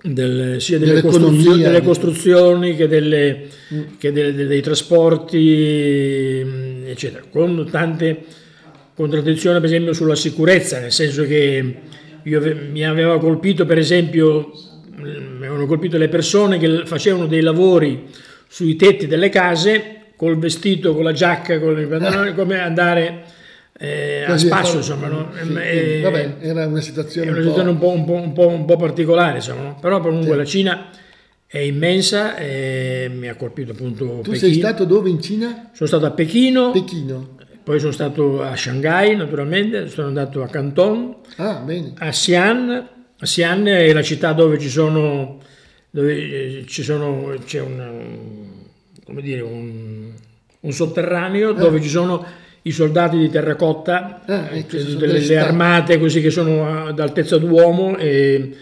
del, 0.00 0.60
sia 0.60 0.78
delle, 0.78 1.02
costruzio, 1.02 1.56
delle, 1.56 1.82
costruzioni 1.82 2.74
che, 2.74 2.88
delle, 2.88 3.48
mm. 3.74 3.82
che 3.98 4.12
delle, 4.12 4.46
dei 4.46 4.62
trasporti, 4.62 6.42
mm, 6.42 6.67
eccetera, 6.90 7.24
con 7.30 7.68
tante 7.70 8.24
contraddizioni 8.94 9.60
per 9.60 9.68
esempio 9.68 9.92
sulla 9.92 10.16
sicurezza, 10.16 10.80
nel 10.80 10.92
senso 10.92 11.24
che 11.24 11.74
io, 12.22 12.56
mi 12.70 12.84
aveva 12.84 13.18
colpito 13.18 13.64
per 13.64 13.78
esempio 13.78 14.50
mi 14.98 15.46
avevano 15.46 15.66
colpito 15.66 15.96
le 15.96 16.08
persone 16.08 16.58
che 16.58 16.82
facevano 16.84 17.26
dei 17.26 17.40
lavori 17.40 18.06
sui 18.48 18.76
tetti 18.76 19.06
delle 19.06 19.28
case 19.28 19.98
col 20.16 20.36
vestito, 20.38 20.94
con 20.94 21.04
la 21.04 21.12
giacca, 21.12 21.60
con 21.60 21.78
i 21.78 21.86
pantaloni, 21.86 22.34
come 22.34 22.58
andare 22.58 23.22
eh, 23.78 24.24
a 24.26 24.36
spasso, 24.36 24.78
insomma. 24.78 25.06
No? 25.06 25.30
Sì, 25.40 25.52
eh, 25.54 26.00
vabbè, 26.02 26.36
era 26.40 26.66
una 26.66 26.80
situazione, 26.80 27.30
una 27.30 27.38
situazione 27.38 27.70
un, 27.70 27.78
po', 27.78 27.90
un, 27.90 28.04
po', 28.04 28.14
un, 28.14 28.32
po', 28.32 28.48
un 28.48 28.64
po', 28.64 28.76
particolare, 28.76 29.36
insomma, 29.36 29.62
no? 29.62 29.78
però 29.80 30.00
comunque 30.00 30.32
sì. 30.32 30.36
la 30.36 30.44
Cina 30.44 30.90
è 31.50 31.58
immensa 31.58 32.36
e 32.36 33.10
mi 33.10 33.26
ha 33.26 33.34
colpito 33.34 33.72
appunto 33.72 34.04
Tu 34.22 34.32
Pechino. 34.32 34.36
sei 34.36 34.52
stato 34.52 34.84
dove 34.84 35.08
in 35.08 35.20
Cina? 35.22 35.70
Sono 35.72 35.88
stato 35.88 36.04
a 36.04 36.10
Pechino. 36.10 36.72
Pechino. 36.72 37.36
Poi 37.64 37.80
sono 37.80 37.92
stato 37.92 38.42
a 38.42 38.54
Shanghai, 38.54 39.16
naturalmente, 39.16 39.88
sono 39.88 40.08
andato 40.08 40.42
a 40.42 40.48
Canton, 40.48 41.16
ah, 41.36 41.64
a 41.96 42.08
Xi'an, 42.10 42.88
Xi'an 43.20 43.66
è 43.66 43.92
la 43.92 44.02
città 44.02 44.32
dove 44.32 44.58
ci 44.58 44.68
sono, 44.68 45.38
dove 45.90 46.14
eh, 46.14 46.64
ci 46.66 46.82
sono 46.82 47.34
c'è 47.44 47.60
un, 47.60 48.46
come 49.04 49.22
dire, 49.22 49.40
un, 49.40 50.12
un 50.60 50.72
sotterraneo 50.72 51.50
eh. 51.50 51.54
dove 51.54 51.80
ci 51.82 51.88
sono 51.88 52.24
i 52.62 52.70
soldati 52.70 53.18
di 53.18 53.28
terracotta, 53.28 54.22
eh, 54.26 54.58
ecco, 54.58 54.76
delle, 54.76 55.20
le 55.20 55.38
armate 55.38 55.98
così 55.98 56.20
che 56.20 56.30
sono 56.30 56.86
ad 56.86 56.98
altezza 57.00 57.38
d'uomo 57.38 57.96
e 57.96 58.56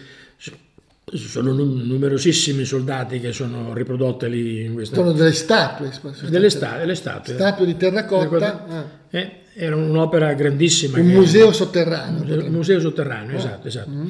sono 1.13 1.53
numerosissimi 1.53 2.65
soldati 2.65 3.21
che 3.21 3.31
sono 3.31 3.73
riprodotte 3.73 4.27
lì 4.27 4.65
in 4.65 4.73
questa... 4.73 4.95
Sono 4.95 5.13
delle 5.13 5.31
statue. 5.31 5.89
Delle, 6.27 6.49
sta- 6.49 6.77
delle 6.79 6.95
statue. 6.95 7.33
Statue 7.33 7.65
di 7.65 7.77
terracotta. 7.77 8.65
Ah. 8.67 8.85
Eh, 9.09 9.31
era 9.53 9.77
un'opera 9.77 10.33
grandissima. 10.33 10.99
Un 10.99 11.07
museo 11.07 11.53
sotterraneo. 11.53 12.45
Un 12.45 12.51
museo 12.51 12.81
sotterraneo, 12.81 13.35
ah. 13.35 13.39
esatto, 13.39 13.67
esatto. 13.69 13.89
Mm. 13.89 14.09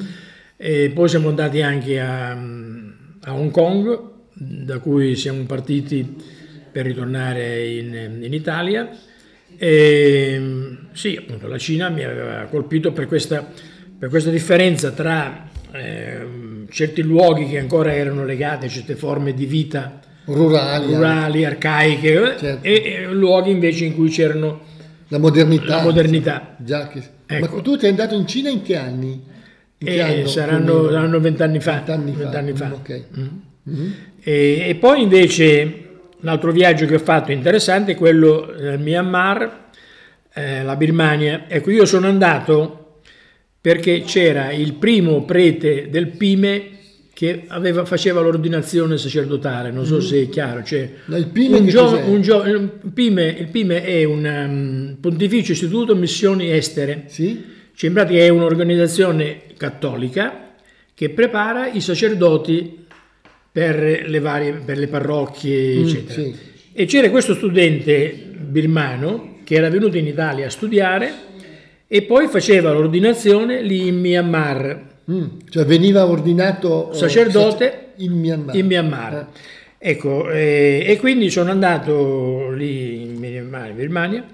E 0.56 0.90
poi 0.92 1.08
siamo 1.08 1.28
andati 1.28 1.62
anche 1.62 2.00
a, 2.00 2.32
a, 2.32 3.32
Hong 3.32 3.52
Kong, 3.52 4.00
da 4.32 4.80
cui 4.80 5.14
siamo 5.14 5.44
partiti 5.44 6.16
per 6.72 6.84
ritornare 6.84 7.64
in, 7.68 8.18
in 8.22 8.34
Italia. 8.34 8.90
E, 9.56 10.76
sì, 10.94 11.14
appunto, 11.16 11.46
la 11.46 11.58
Cina 11.58 11.90
mi 11.90 12.02
aveva 12.02 12.44
colpito 12.50 12.90
per 12.90 13.06
questa, 13.06 13.48
per 13.96 14.08
questa 14.08 14.30
differenza 14.30 14.90
tra 14.90 15.48
eh, 15.72 16.37
certi 16.70 17.02
luoghi 17.02 17.48
che 17.48 17.58
ancora 17.58 17.94
erano 17.94 18.24
legati 18.24 18.66
a 18.66 18.68
certe 18.68 18.94
forme 18.94 19.34
di 19.34 19.46
vita 19.46 20.00
rurali, 20.26 20.94
rurali 20.94 21.44
arcaiche, 21.44 22.36
certo. 22.38 22.66
e, 22.66 22.82
e, 22.84 23.06
luoghi 23.06 23.50
invece 23.50 23.84
in 23.84 23.94
cui 23.94 24.08
c'erano 24.10 24.60
la 25.08 25.18
modernità. 25.18 25.76
La 25.76 25.82
modernità. 25.82 26.56
Già 26.58 26.88
che... 26.88 27.02
ecco. 27.26 27.56
Ma 27.56 27.62
tu 27.62 27.78
sei 27.78 27.90
andato 27.90 28.14
in 28.14 28.26
Cina 28.26 28.50
in 28.50 28.62
che 28.62 28.76
anni? 28.76 29.22
Eh, 29.78 30.24
saranno, 30.26 30.90
saranno 30.90 31.20
vent'anni 31.20 31.60
fa. 31.60 31.82
Vent'anni 31.84 32.12
fa. 32.12 32.18
20 32.18 32.36
anni 32.36 32.52
fa. 32.52 32.72
Okay. 32.72 33.04
Mm. 33.16 33.26
Mm-hmm. 33.70 33.90
E, 34.22 34.68
e, 34.68 34.74
poi 34.74 35.02
invece 35.02 35.84
un 36.20 36.28
altro 36.28 36.52
viaggio 36.52 36.86
che 36.86 36.96
ho 36.96 37.00
fatto 37.00 37.32
interessante 37.32 37.92
è 37.92 37.94
quello 37.94 38.52
del 38.56 38.80
Myanmar, 38.80 39.66
eh, 40.34 40.62
la 40.62 40.76
Birmania. 40.76 41.44
Ecco, 41.48 41.70
io 41.70 41.84
sono 41.84 42.08
andato 42.08 42.87
perché 43.60 44.02
c'era 44.02 44.52
il 44.52 44.74
primo 44.74 45.24
prete 45.24 45.88
del 45.90 46.08
Pime 46.08 46.76
che 47.12 47.46
aveva, 47.48 47.84
faceva 47.84 48.20
l'ordinazione 48.20 48.96
sacerdotale, 48.96 49.72
non 49.72 49.84
so 49.84 49.96
mm. 49.96 50.00
se 50.00 50.22
è 50.22 50.28
chiaro. 50.28 50.62
Cioè, 50.62 50.88
il, 51.06 51.26
Pime 51.32 51.58
un 51.58 51.66
gio, 51.66 52.20
gio, 52.20 52.44
il, 52.44 52.70
Pime, 52.94 53.26
il, 53.26 53.48
Pime, 53.48 53.82
è 53.82 54.04
un 54.04 54.24
um, 54.24 54.96
pontificio 55.00 55.50
istituto 55.50 55.96
missioni 55.96 56.52
estere. 56.52 57.06
Sì? 57.06 57.42
Cioè 57.74 57.88
in 57.88 57.96
pratica 57.96 58.20
è 58.20 58.28
un'organizzazione 58.28 59.42
cattolica 59.56 60.54
che 60.94 61.10
prepara 61.10 61.66
i 61.66 61.80
sacerdoti 61.80 62.86
per 63.50 64.04
le, 64.06 64.18
varie, 64.20 64.52
per 64.52 64.78
le 64.78 64.86
parrocchie, 64.86 65.74
mm, 65.74 65.82
eccetera. 65.82 66.22
Sì. 66.22 66.34
E 66.72 66.86
c'era 66.86 67.10
questo 67.10 67.34
studente 67.34 68.30
birmano 68.38 69.38
che 69.42 69.56
era 69.56 69.68
venuto 69.68 69.96
in 69.96 70.06
Italia 70.06 70.46
a 70.46 70.50
studiare 70.50 71.12
e 71.90 72.02
poi 72.02 72.28
faceva 72.28 72.70
l'ordinazione 72.70 73.62
lì 73.62 73.88
in 73.88 73.98
Myanmar. 73.98 74.86
Mm, 75.10 75.24
cioè 75.48 75.64
veniva 75.64 76.06
ordinato 76.06 76.92
sacerdote 76.92 77.92
in 77.96 78.12
Myanmar. 78.12 78.54
In 78.54 78.66
Myanmar. 78.66 79.14
Eh. 79.14 79.56
Ecco, 79.90 80.30
eh, 80.30 80.84
e 80.86 80.98
quindi 80.98 81.30
sono 81.30 81.50
andato 81.50 82.50
lì 82.50 83.00
in 83.00 83.14
Myanmar, 83.16 83.70
in 83.70 83.76
Birmania, 83.76 84.26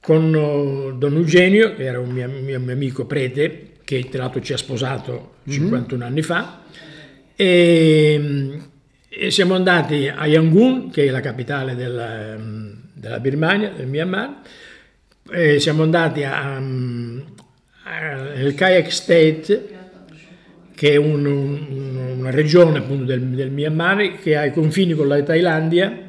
con 0.00 0.30
Don 0.30 1.16
Eugenio, 1.16 1.74
che 1.74 1.84
era 1.84 1.98
un 1.98 2.10
mio, 2.10 2.28
mio, 2.28 2.60
mio 2.60 2.72
amico 2.72 3.06
prete, 3.06 3.70
che 3.82 4.08
tra 4.08 4.22
l'altro 4.22 4.40
ci 4.40 4.52
ha 4.52 4.56
sposato 4.56 5.36
51 5.48 5.96
mm-hmm. 5.96 6.12
anni 6.12 6.22
fa, 6.22 6.60
e, 7.34 8.60
e, 9.08 9.30
siamo 9.32 9.54
andati 9.54 10.06
a 10.06 10.26
Yangon, 10.26 10.90
che 10.90 11.06
è 11.06 11.10
la 11.10 11.20
capitale 11.20 11.74
della, 11.74 12.36
della 12.92 13.18
Birmania, 13.18 13.70
del 13.70 13.88
Myanmar, 13.88 14.42
e 15.30 15.58
siamo 15.60 15.82
andati 15.82 16.24
a, 16.24 16.56
a, 16.56 16.58
nel 16.58 18.54
Kayak 18.54 18.90
State, 18.90 19.68
che 20.74 20.92
è 20.92 20.96
un, 20.96 21.24
un, 21.24 22.16
una 22.18 22.30
regione 22.30 22.78
appunto 22.78 23.04
del, 23.04 23.20
del 23.20 23.50
Myanmar 23.50 24.18
che 24.20 24.36
ha 24.36 24.44
i 24.44 24.52
confini 24.52 24.94
con 24.94 25.08
la 25.08 25.22
Thailandia, 25.22 26.02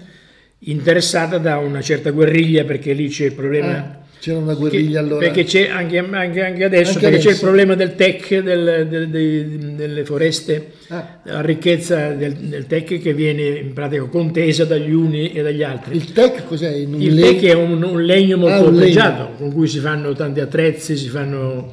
interessata 0.60 1.38
da 1.38 1.58
una 1.58 1.82
certa 1.82 2.12
guerriglia 2.12 2.64
perché 2.64 2.94
lì 2.94 3.10
c'è 3.10 3.26
il 3.26 3.34
problema... 3.34 4.00
Eh 4.00 4.04
c'era 4.26 4.40
una 4.40 4.56
guerriglia 4.56 5.02
che, 5.02 5.06
allora. 5.06 5.20
Perché 5.20 5.44
c'è 5.44 5.70
anche, 5.70 6.00
anche, 6.00 6.44
anche 6.44 6.64
adesso, 6.64 6.94
anche 6.94 7.00
perché 7.02 7.18
adesso. 7.18 7.28
c'è 7.28 7.34
il 7.36 7.40
problema 7.40 7.76
del 7.76 7.94
tech, 7.94 8.40
del, 8.40 8.88
del, 8.90 9.10
del, 9.10 9.48
delle 9.76 10.04
foreste, 10.04 10.72
ah. 10.88 11.20
la 11.26 11.42
ricchezza 11.42 12.10
del, 12.10 12.66
tech 12.68 13.00
che 13.00 13.14
viene 13.14 13.44
in 13.44 13.74
pratica 13.74 14.04
contesa 14.06 14.66
dagli 14.66 14.92
uni 14.92 15.32
e 15.32 15.44
dagli 15.44 15.62
altri. 15.62 15.98
Il 15.98 16.12
tech 16.12 16.44
cos'è? 16.48 16.74
Un 16.86 17.00
il 17.00 17.14
legno? 17.14 17.34
tech 17.34 17.44
è 17.44 17.54
un, 17.54 17.84
un 17.84 18.02
legno 18.04 18.38
molto 18.38 18.68
ah, 18.68 18.72
pregiato, 18.72 19.34
con 19.38 19.54
cui 19.54 19.68
si 19.68 19.78
fanno 19.78 20.14
tanti 20.14 20.40
attrezzi, 20.40 20.98
si 20.98 21.10
fanno 21.10 21.72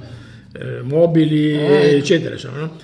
eh, 0.53 0.83
mobili, 0.83 1.57
ah. 1.57 1.85
eccetera. 1.85 2.35
Insomma, 2.35 2.59
no? 2.59 2.77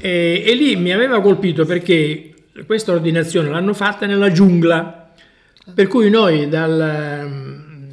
e, 0.00 0.44
e 0.46 0.54
lì 0.54 0.76
mi 0.76 0.94
aveva 0.94 1.20
colpito 1.20 1.66
perché 1.66 2.32
questa 2.64 2.92
ordinazione 2.92 3.50
l'hanno 3.50 3.74
fatta 3.74 4.06
nella 4.06 4.32
giungla, 4.32 5.12
per 5.74 5.88
cui 5.88 6.08
noi 6.08 6.48
dal 6.48 7.39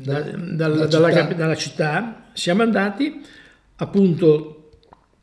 da, 0.07 0.21
dalla, 0.21 0.85
dalla, 0.85 1.09
città. 1.11 1.33
dalla, 1.33 1.55
città. 1.55 2.23
siamo 2.33 2.63
andati 2.63 3.21
appunto 3.75 4.71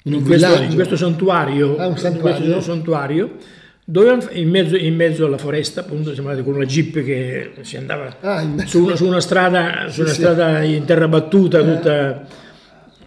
in, 0.05 0.15
in, 0.15 0.25
questo, 0.25 0.63
in 0.63 0.75
questo, 0.75 0.97
santuario, 0.97 1.77
ah, 1.77 1.97
santuario. 1.97 2.45
In 2.45 2.53
questo 2.53 2.61
santuario 2.61 3.37
dove 3.87 4.19
in 4.33 4.49
mezzo, 4.49 4.77
in 4.77 4.95
mezzo, 4.95 5.27
alla 5.27 5.39
foresta 5.39 5.81
appunto 5.81 6.13
siamo 6.13 6.29
andati 6.29 6.47
con 6.47 6.57
una 6.57 6.67
jeep 6.67 7.03
che 7.05 7.53
si 7.63 7.77
andava 7.77 8.17
ah, 8.21 8.47
su, 8.65 8.85
una, 8.85 8.97
su, 8.97 9.07
una, 9.07 9.21
strada, 9.21 9.89
su 9.89 10.03
una 10.03 10.11
sì, 10.11 10.21
strada 10.21 10.63
in 10.63 10.85
terra 10.85 11.09
battuta 11.09 11.59
eh. 11.59 11.75
tutta 11.75 12.27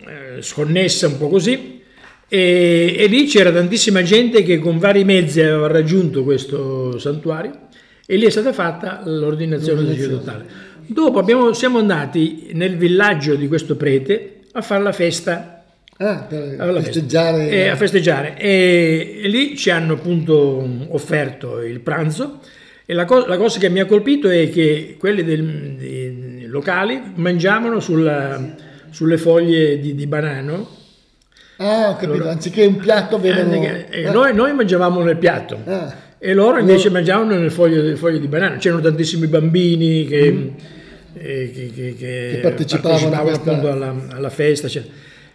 eh, 0.08 0.42
sconnessa 0.42 1.08
un 1.08 1.18
po' 1.18 1.30
così 1.30 1.82
e, 2.28 2.96
e, 2.98 3.08
lì 3.08 3.26
c'era 3.26 3.52
tantissima 3.52 4.04
gente 4.04 4.44
che 4.44 4.60
con 4.60 4.78
vari 4.78 5.04
mezzi 5.04 5.42
aveva 5.42 5.68
raggiunto 5.68 6.24
questo 6.24 7.00
santuario 7.00 7.68
e 8.06 8.16
lì 8.16 8.26
è 8.26 8.30
stata 8.30 8.54
fatta 8.54 9.02
l'ordinazione 9.06 9.86
sacerdotale 9.86 10.67
Dopo 10.88 11.20
abbiamo, 11.20 11.54
siamo 11.54 11.80
andati 11.80 12.50
nel 12.54 12.78
villaggio 12.78 13.36
di 13.36 13.48
questo 13.48 13.76
prete 13.76 14.42
a 14.54 14.62
fare 14.62 14.84
la 14.84 14.92
festa. 14.92 15.64
Ah, 15.98 16.26
per 16.28 16.82
festeggiare. 16.84 17.50
E, 17.50 17.68
a 17.68 17.76
festeggiare. 17.76 18.38
E, 18.38 19.20
e, 19.24 19.28
lì 19.28 19.58
ci 19.58 19.70
hanno 19.70 19.94
appunto 19.94 20.66
offerto 20.90 21.62
il 21.62 21.80
pranzo. 21.80 22.40
E 22.86 22.94
la, 22.94 23.06
co- 23.06 23.26
la 23.26 23.38
cosa 23.38 23.60
che 23.60 23.70
mi 23.70 23.80
ha 23.80 23.86
colpito 23.86 24.30
è 24.30 24.50
che 24.50 24.96
quelli 24.98 25.24
del, 25.24 25.76
di, 25.76 26.46
locali 26.46 27.02
mangiavano 27.16 27.80
sulla, 27.80 28.56
sulle 28.90 29.18
foglie 29.18 29.80
di, 29.80 29.94
di 29.94 30.08
banano. 30.08 30.76
Ah, 31.58 31.90
ho 31.90 31.94
capito, 31.94 32.14
allora, 32.14 32.32
anziché 32.32 32.66
un 32.66 32.78
piatto 32.78 33.16
avevano... 33.16 33.54
Eh, 33.54 33.88
eh, 33.90 34.10
noi, 34.12 34.34
noi, 34.34 34.54
mangiavamo 34.54 35.02
nel 35.02 35.18
piatto. 35.18 35.60
Ah. 35.66 35.94
E 36.20 36.34
loro 36.34 36.60
invece 36.60 36.88
no. 36.88 36.94
mangiavano 36.94 37.36
nelle 37.36 37.50
foglie, 37.50 37.96
foglie, 37.96 38.20
di 38.20 38.28
banano. 38.28 38.58
C'erano 38.58 38.82
tantissimi 38.82 39.28
bambini 39.28 40.06
che... 40.06 40.32
Mm 40.32 40.48
che, 41.18 41.72
che, 41.74 41.96
che 41.98 42.40
partecipavano, 42.42 43.10
partecipavano 43.10 43.36
appunto 43.36 43.72
alla, 43.72 43.96
alla 44.16 44.30
festa. 44.30 44.68
Cioè. 44.68 44.84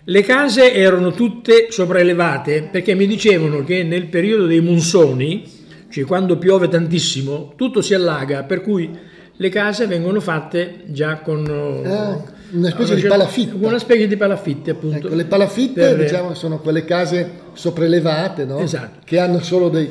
Le 0.05 0.23
case 0.23 0.73
erano 0.73 1.13
tutte 1.13 1.69
sopraelevate 1.71 2.69
perché 2.71 2.95
mi 2.95 3.07
dicevano 3.07 3.63
che 3.65 3.83
nel 3.83 4.07
periodo 4.07 4.47
dei 4.47 4.61
monsoni, 4.61 5.45
cioè 5.91 6.05
quando 6.05 6.39
piove 6.39 6.69
tantissimo, 6.69 7.55
tutto 7.57 7.83
si 7.83 7.95
allaga, 7.95 8.43
per 8.45 8.63
cui 8.63 8.91
le 9.35 9.49
case 9.49 9.87
vengono 9.87 10.21
fatte 10.21 10.83
già 10.87 11.19
con... 11.19 11.83
Ah, 11.85 12.32
una 12.53 12.71
specie 12.71 12.95
di 12.95 13.03
palafitte. 13.03 13.57
Una 13.59 13.79
specie 13.79 14.07
di 14.07 14.17
palafitte, 14.17 14.71
appunto. 14.71 15.07
Ecco, 15.07 15.15
le 15.15 15.25
palafitte, 15.25 15.81
per... 15.81 15.97
diciamo, 15.99 16.35
sono 16.35 16.59
quelle 16.61 16.85
case 16.85 17.31
sopraelevate, 17.53 18.45
no? 18.45 18.59
Esatto. 18.59 19.01
Che 19.05 19.19
hanno 19.19 19.41
solo 19.43 19.69
dei, 19.69 19.87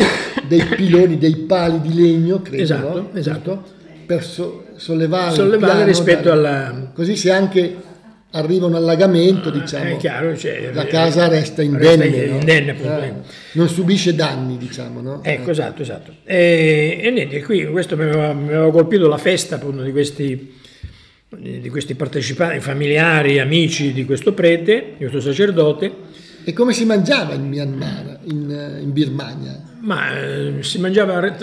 dei 0.47 0.63
piloni, 0.75 1.17
dei 1.17 1.35
pali 1.35 1.81
di 1.81 1.93
legno, 1.93 2.41
credo, 2.41 2.63
Esatto, 2.63 2.93
no? 2.93 3.09
esatto. 3.13 3.63
Per 4.05 4.23
so, 4.23 4.65
sollevare, 4.75 5.33
sollevare 5.33 5.85
rispetto 5.85 6.29
da, 6.29 6.33
alla... 6.33 6.91
Così 6.93 7.15
se 7.15 7.31
anche 7.31 7.89
arriva 8.31 8.65
un 8.65 8.75
allagamento, 8.75 9.49
ah, 9.49 9.51
diciamo, 9.51 9.97
chiaro, 9.97 10.37
cioè, 10.37 10.71
la 10.73 10.85
casa 10.85 11.27
resta 11.27 11.61
indenne, 11.61 12.05
resta 12.05 12.31
no? 12.31 12.39
indenne. 12.39 12.77
Eh, 12.79 13.13
non 13.53 13.67
subisce 13.67 14.15
danni, 14.15 14.57
diciamo, 14.57 15.01
no? 15.01 15.21
Ecco, 15.23 15.49
eh. 15.49 15.51
esatto, 15.51 15.81
esatto. 15.81 16.13
E, 16.23 16.99
e 17.01 17.11
niente, 17.11 17.43
qui 17.43 17.65
questo 17.65 17.97
mi 17.97 18.03
aveva, 18.03 18.33
mi 18.33 18.47
aveva, 18.47 18.71
colpito 18.71 19.07
la 19.07 19.17
festa 19.17 19.55
appunto 19.55 19.81
di 19.83 19.91
questi, 19.91 20.59
di 21.37 21.69
questi 21.69 21.95
partecipanti, 21.95 22.59
familiari, 22.59 23.39
amici 23.39 23.93
di 23.93 24.05
questo 24.05 24.33
prete, 24.33 24.95
di 24.97 24.97
questo 24.97 25.21
sacerdote. 25.21 26.09
E 26.43 26.53
come 26.53 26.73
si 26.73 26.85
mangiava 26.85 27.33
in 27.33 27.47
Myanmar, 27.47 28.19
in, 28.23 28.79
in 28.81 28.91
Birmania? 28.91 29.61
Ma 29.81 30.19
eh, 30.19 30.53
si 30.61 30.79
mangiava 30.79 31.35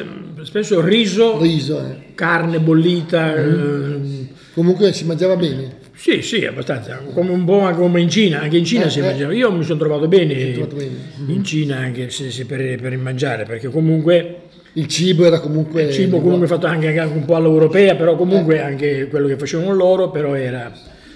spesso 0.42 0.80
riso, 0.80 1.40
riso 1.40 1.80
eh. 1.80 2.14
carne 2.14 2.60
bollita. 2.60 3.34
Mm. 3.36 4.04
Eh, 4.04 4.28
Comunque 4.52 4.92
si 4.92 5.04
mangiava 5.04 5.36
bene. 5.36 5.76
Sì, 5.94 6.20
sì, 6.22 6.44
abbastanza, 6.44 6.96
come 7.12 7.30
un 7.30 7.44
po' 7.44 7.70
come 7.70 8.00
in 8.00 8.08
Cina, 8.08 8.40
anche 8.40 8.56
in 8.56 8.64
Cina 8.64 8.84
eh, 8.84 8.90
si 8.90 8.98
eh. 8.98 9.02
mangiava. 9.02 9.32
Io 9.32 9.50
mi 9.52 9.64
sono 9.64 9.78
trovato 9.78 10.06
bene, 10.06 10.52
trovato 10.52 10.76
bene. 10.76 10.96
Mm. 11.20 11.30
in 11.30 11.44
Cina 11.44 11.76
anche 11.76 12.10
se, 12.10 12.30
se 12.30 12.44
per, 12.44 12.80
per, 12.80 12.96
mangiare, 12.98 13.44
perché 13.44 13.68
comunque... 13.68 14.42
Il 14.74 14.86
cibo 14.86 15.24
era 15.24 15.40
comunque... 15.40 15.84
Il 15.84 15.92
cibo 15.92 16.20
comunque 16.20 16.46
fatto 16.46 16.66
anche, 16.66 16.98
anche, 16.98 17.14
un 17.14 17.24
po' 17.24 17.34
all'europea, 17.34 17.96
però 17.96 18.16
comunque 18.16 18.56
eh. 18.56 18.60
anche 18.60 19.08
quello 19.08 19.26
che 19.26 19.36
facevano 19.36 19.72
loro, 19.74 20.10
però 20.10 20.34
era, 20.34 20.72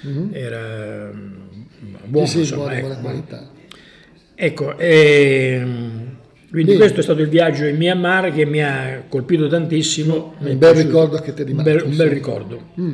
mm-hmm. 0.06 0.28
era 0.32 1.10
buono, 2.04 2.26
sì, 2.26 2.40
insomma, 2.40 2.62
buona, 2.62 2.76
ecco. 2.76 2.86
buona 2.86 3.00
qualità. 3.00 3.50
Ecco, 4.34 4.76
ehm, 4.78 6.16
quindi 6.50 6.72
Bene. 6.72 6.78
questo 6.78 7.00
è 7.00 7.02
stato 7.02 7.22
il 7.22 7.28
viaggio 7.28 7.64
in 7.64 7.76
Myanmar 7.76 8.32
che 8.32 8.44
mi 8.44 8.62
ha 8.62 9.04
colpito 9.08 9.46
tantissimo. 9.46 10.34
Un 10.38 10.58
bel 10.58 10.74
ricordo 10.74 11.18
che 11.18 11.32
ti 11.32 11.42
è 11.42 11.44
rimasto. 11.44 11.70
Un 11.70 11.76
bel, 11.76 11.86
un 11.86 11.96
bel 11.96 12.08
ricordo. 12.10 12.62
Mm. 12.80 12.92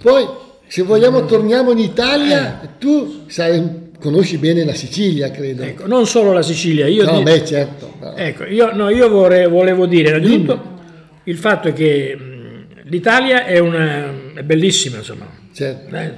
Poi, 0.00 0.26
se 0.66 0.82
vogliamo, 0.82 1.22
mm. 1.22 1.26
torniamo 1.26 1.72
in 1.72 1.78
Italia. 1.78 2.62
Eh. 2.62 2.68
Tu 2.78 3.24
sai, 3.26 3.83
conosci 3.98 4.38
bene 4.38 4.64
la 4.64 4.74
Sicilia, 4.74 5.30
credo. 5.30 5.62
Ecco, 5.62 5.86
non 5.86 6.06
solo 6.06 6.32
la 6.32 6.42
Sicilia. 6.42 6.86
Io 6.86 7.04
no, 7.04 7.18
di... 7.18 7.22
beh, 7.22 7.44
certo. 7.44 7.94
No. 8.00 8.16
Ecco, 8.16 8.44
io, 8.44 8.74
no, 8.74 8.90
io 8.90 9.08
vorrei, 9.08 9.48
volevo 9.48 9.86
dire 9.86 10.08
innanzitutto 10.08 10.72
il 11.24 11.36
fatto 11.36 11.72
che 11.72 12.16
l'Italia 12.82 13.46
è, 13.46 13.58
una, 13.58 14.12
è 14.34 14.42
bellissima, 14.42 14.98
insomma. 14.98 15.26
Certo. 15.52 15.96
Eh, 15.96 16.12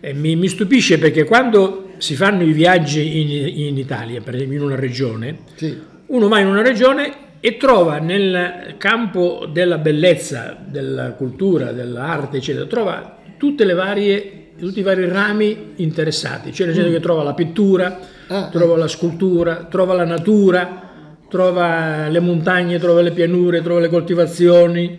e 0.00 0.14
mi, 0.14 0.34
mi, 0.34 0.48
stupisce 0.48 0.98
perché 0.98 1.24
quando 1.24 1.92
si 1.98 2.14
fanno 2.14 2.42
i 2.42 2.52
viaggi 2.52 3.20
in, 3.20 3.66
in 3.66 3.76
Italia, 3.76 4.20
per 4.22 4.34
esempio 4.34 4.56
in 4.56 4.64
una 4.64 4.76
regione, 4.76 5.38
sì. 5.54 5.78
uno 6.06 6.28
va 6.28 6.38
in 6.38 6.46
una 6.46 6.62
regione 6.62 7.28
e 7.40 7.56
trova 7.56 7.98
nel 7.98 8.74
campo 8.78 9.46
della 9.50 9.78
bellezza, 9.78 10.56
della 10.66 11.12
cultura, 11.12 11.72
dell'arte, 11.72 12.38
eccetera, 12.38 12.64
trova 12.66 13.18
tutte 13.36 13.64
le 13.64 13.74
varie, 13.74 14.39
tutti 14.60 14.80
i 14.80 14.82
vari 14.82 15.08
rami 15.08 15.72
interessati. 15.76 16.50
C'è 16.50 16.66
la 16.66 16.72
gente 16.72 16.90
mm. 16.90 16.92
che 16.92 17.00
trova 17.00 17.22
la 17.22 17.34
pittura, 17.34 17.98
ah, 18.28 18.48
trova 18.48 18.74
eh. 18.74 18.78
la 18.78 18.88
scultura, 18.88 19.66
trova 19.68 19.94
la 19.94 20.04
natura, 20.04 20.88
trova 21.28 22.08
le 22.08 22.20
montagne, 22.20 22.78
trova 22.78 23.00
le 23.00 23.10
pianure, 23.10 23.62
trova 23.62 23.80
le 23.80 23.88
coltivazioni 23.88 24.98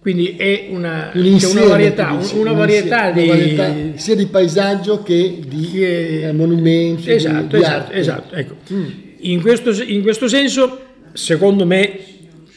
quindi 0.00 0.34
è 0.36 0.68
una, 0.70 1.10
un 1.12 1.24
insieme, 1.26 1.60
una 1.60 1.68
varietà, 1.68 2.18
una 2.32 2.52
varietà, 2.52 3.10
di, 3.10 3.26
varietà 3.26 3.74
sia 3.96 4.16
di 4.16 4.24
paesaggio 4.26 5.02
che 5.02 5.40
di 5.46 5.70
che, 5.70 6.28
eh, 6.28 6.32
monumenti. 6.32 7.10
Esatto, 7.10 7.56
di, 7.56 7.62
esatto, 7.62 7.92
esatto. 7.92 8.34
Ecco. 8.34 8.54
Mm. 8.72 8.88
In, 9.18 9.42
questo, 9.42 9.70
in 9.82 10.00
questo 10.00 10.26
senso, 10.26 10.80
secondo 11.12 11.66
me, 11.66 11.98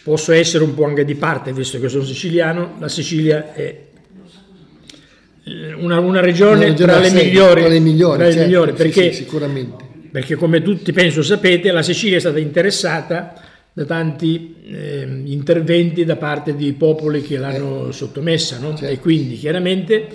posso 0.03 0.31
essere 0.31 0.63
un 0.63 0.73
po' 0.73 0.85
anche 0.85 1.03
di 1.03 1.15
parte, 1.15 1.51
visto 1.51 1.81
che 1.81 1.89
sono 1.89 2.05
siciliano, 2.05 2.75
la 2.79 2.87
Sicilia 2.87 3.53
è 3.53 3.87
una, 5.45 5.99
una 5.99 6.21
regione, 6.21 6.67
una 6.67 6.73
tra, 6.73 6.99
le 6.99 7.11
migliori, 7.11 7.61
tra 7.61 7.69
le 7.69 7.79
migliori, 7.79 8.17
tra 8.17 8.25
le 8.25 8.31
certo, 8.31 8.47
migliori 8.47 8.71
perché, 8.73 9.11
sì, 9.11 9.23
sicuramente. 9.23 9.83
perché 10.09 10.35
come 10.35 10.61
tutti 10.61 10.91
penso 10.93 11.21
sapete, 11.21 11.71
la 11.71 11.81
Sicilia 11.81 12.17
è 12.17 12.19
stata 12.21 12.39
interessata 12.39 13.33
da 13.73 13.85
tanti 13.85 14.55
eh, 14.65 15.21
interventi 15.25 16.05
da 16.05 16.15
parte 16.15 16.55
di 16.55 16.71
popoli 16.73 17.21
che 17.21 17.37
l'hanno 17.37 17.89
eh, 17.89 17.91
sottomessa 17.91 18.59
no? 18.59 18.75
certo. 18.75 18.93
e 18.93 18.99
quindi 18.99 19.35
chiaramente 19.35 20.07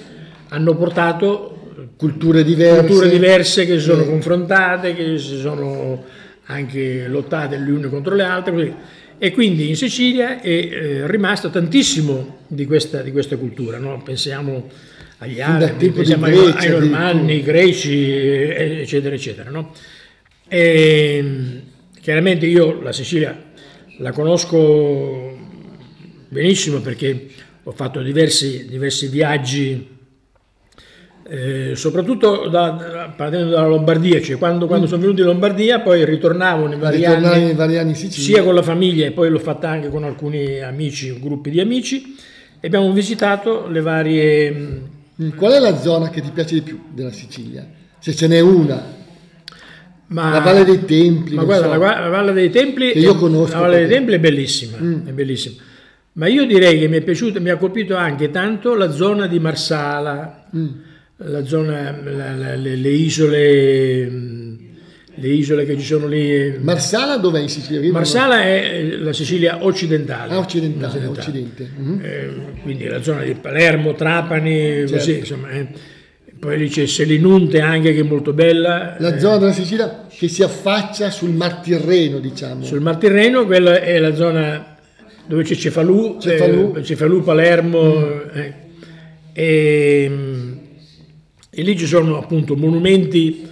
hanno 0.48 0.76
portato 0.76 1.58
culture 1.96 2.44
diverse, 2.44 2.86
culture 2.86 3.08
diverse 3.10 3.66
che 3.66 3.78
si 3.78 3.84
sono 3.84 4.04
confrontate, 4.04 4.94
che 4.94 5.18
si 5.18 5.38
sono 5.38 6.04
anche 6.46 7.06
lottate 7.08 7.58
le 7.58 7.70
une 7.70 7.88
contro 7.88 8.14
le 8.14 8.22
altre. 8.22 8.52
Così. 8.52 8.74
E 9.18 9.32
quindi 9.32 9.68
in 9.68 9.76
Sicilia 9.76 10.40
è 10.40 10.48
eh, 10.48 11.06
rimasto 11.06 11.50
tantissimo 11.50 12.38
di 12.46 12.64
questa, 12.66 13.02
di 13.02 13.10
questa 13.10 13.36
cultura. 13.36 13.78
No? 13.78 14.00
Pensiamo 14.02 14.68
agli 15.18 15.40
arabi, 15.40 15.90
pensiamo 15.90 16.26
ai, 16.26 16.52
ai 16.56 16.68
normanni, 16.68 17.32
ai 17.32 17.42
greci, 17.42 18.10
eccetera, 18.10 19.14
eccetera. 19.14 19.50
No? 19.50 19.72
E, 20.46 21.62
chiaramente 22.00 22.46
io 22.46 22.80
la 22.80 22.92
Sicilia 22.92 23.46
la 23.98 24.12
conosco 24.12 25.36
benissimo 26.28 26.80
perché 26.80 27.28
ho 27.64 27.72
fatto 27.72 28.00
diversi, 28.00 28.66
diversi 28.68 29.08
viaggi 29.08 29.96
eh, 31.30 31.76
soprattutto 31.76 32.48
da, 32.48 33.12
partendo 33.14 33.50
dalla 33.50 33.66
Lombardia, 33.66 34.22
cioè 34.22 34.38
quando, 34.38 34.66
quando 34.66 34.86
mm. 34.86 34.88
sono 34.88 35.02
venuto 35.02 35.20
in 35.20 35.26
Lombardia 35.26 35.80
poi 35.80 36.04
ritornavo 36.04 36.66
nei 36.66 36.78
vari, 36.78 37.04
anni, 37.04 37.44
nei 37.44 37.54
vari 37.54 37.76
anni 37.76 37.94
sia 37.94 38.42
con 38.42 38.54
la 38.54 38.62
famiglia 38.62 39.04
e 39.04 39.10
poi 39.10 39.28
l'ho 39.28 39.38
fatta 39.38 39.68
anche 39.68 39.90
con 39.90 40.04
alcuni 40.04 40.60
amici, 40.60 41.18
gruppi 41.20 41.50
di 41.50 41.60
amici 41.60 42.16
e 42.60 42.66
abbiamo 42.66 42.90
visitato 42.92 43.66
le 43.68 43.80
varie... 43.80 44.96
Mm, 45.20 45.26
mm, 45.26 45.30
qual 45.36 45.52
è 45.52 45.58
la 45.58 45.78
zona 45.78 46.10
che 46.10 46.20
ti 46.20 46.30
piace 46.30 46.54
di 46.54 46.62
più 46.62 46.80
della 46.92 47.12
Sicilia? 47.12 47.66
Se 47.98 48.14
ce 48.14 48.26
n'è 48.26 48.40
una. 48.40 48.96
Ma, 50.08 50.30
la 50.30 50.40
Valle 50.40 50.64
dei 50.64 50.84
Templi. 50.84 51.34
Ma 51.34 51.44
guarda, 51.44 51.72
so, 51.72 51.78
la, 51.78 52.00
la, 52.00 52.08
Valle 52.08 52.32
dei 52.32 52.50
Templi, 52.50 52.92
che 52.92 52.98
io 52.98 53.16
conosco 53.16 53.54
la 53.54 53.60
Valle 53.60 53.78
dei 53.78 53.88
Templi 53.88 54.14
è 54.14 54.20
bellissima, 54.20 54.78
mm. 54.80 55.06
è 55.06 55.12
bellissima. 55.12 55.62
Ma 56.12 56.26
io 56.26 56.46
direi 56.46 56.78
che 56.78 56.88
mi 56.88 56.96
è 56.96 57.02
piaciuto, 57.02 57.40
mi 57.40 57.50
ha 57.50 57.56
colpito 57.56 57.94
anche 57.94 58.30
tanto 58.30 58.74
la 58.74 58.90
zona 58.90 59.26
di 59.26 59.38
Marsala. 59.38 60.48
Mm 60.56 60.68
la 61.20 61.44
zona, 61.44 61.90
la, 62.00 62.36
la, 62.36 62.54
le, 62.54 62.76
le, 62.76 62.88
isole, 62.90 64.08
le 65.20 65.28
isole 65.28 65.64
che 65.64 65.76
ci 65.76 65.84
sono 65.84 66.06
lì. 66.06 66.56
Marsala 66.60 67.16
dov'è 67.16 67.40
in 67.40 67.48
Sicilia? 67.48 67.90
Marsala 67.90 68.42
è 68.42 68.82
la 68.98 69.12
Sicilia 69.12 69.64
occidentale. 69.64 70.34
Ah, 70.34 70.38
occidentale, 70.38 71.06
occidente. 71.06 71.68
Mm-hmm. 71.78 72.00
Eh, 72.02 72.30
quindi 72.62 72.84
la 72.86 73.02
zona 73.02 73.22
di 73.22 73.34
Palermo, 73.34 73.94
Trapani, 73.94 74.58
certo. 74.58 74.92
così, 74.92 75.18
insomma. 75.18 75.50
Eh. 75.50 75.66
Poi 76.38 76.56
lì 76.56 76.68
c'è 76.68 76.86
Selinunte 76.86 77.60
anche 77.60 77.92
che 77.92 78.00
è 78.00 78.04
molto 78.04 78.32
bella. 78.32 78.96
La 78.98 79.16
eh. 79.16 79.18
zona 79.18 79.38
della 79.38 79.52
Sicilia 79.52 80.06
che 80.08 80.28
si 80.28 80.42
affaccia 80.42 81.10
sul 81.10 81.30
Mar 81.30 81.56
Tirreno, 81.56 82.20
diciamo. 82.20 82.62
Sul 82.64 82.80
Mar 82.80 82.96
Tirreno, 82.96 83.44
quella 83.44 83.80
è 83.80 83.98
la 83.98 84.14
zona 84.14 84.76
dove 85.26 85.42
c'è 85.42 85.56
Cefalù, 85.56 86.18
Cefalù, 86.20 86.74
eh, 86.76 86.84
Cefalù 86.84 87.22
Palermo. 87.24 87.94
Mm. 87.96 88.40
e, 89.32 90.10
e 91.50 91.62
lì 91.62 91.76
ci 91.76 91.86
sono 91.86 92.18
appunto 92.18 92.54
monumenti 92.54 93.47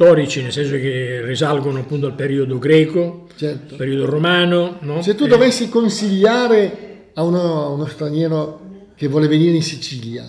storici, 0.00 0.40
nel 0.40 0.50
senso 0.50 0.76
che 0.76 1.20
risalgono 1.26 1.80
appunto 1.80 2.06
al 2.06 2.14
periodo 2.14 2.58
greco, 2.58 3.26
certo. 3.36 3.76
periodo 3.76 4.06
romano. 4.06 4.78
No? 4.80 5.02
Se 5.02 5.14
tu 5.14 5.26
dovessi 5.26 5.68
consigliare 5.68 7.10
a 7.12 7.22
uno, 7.22 7.64
a 7.64 7.68
uno, 7.68 7.84
straniero 7.84 8.60
che 8.96 9.08
vuole 9.08 9.28
venire 9.28 9.56
in 9.56 9.62
Sicilia, 9.62 10.24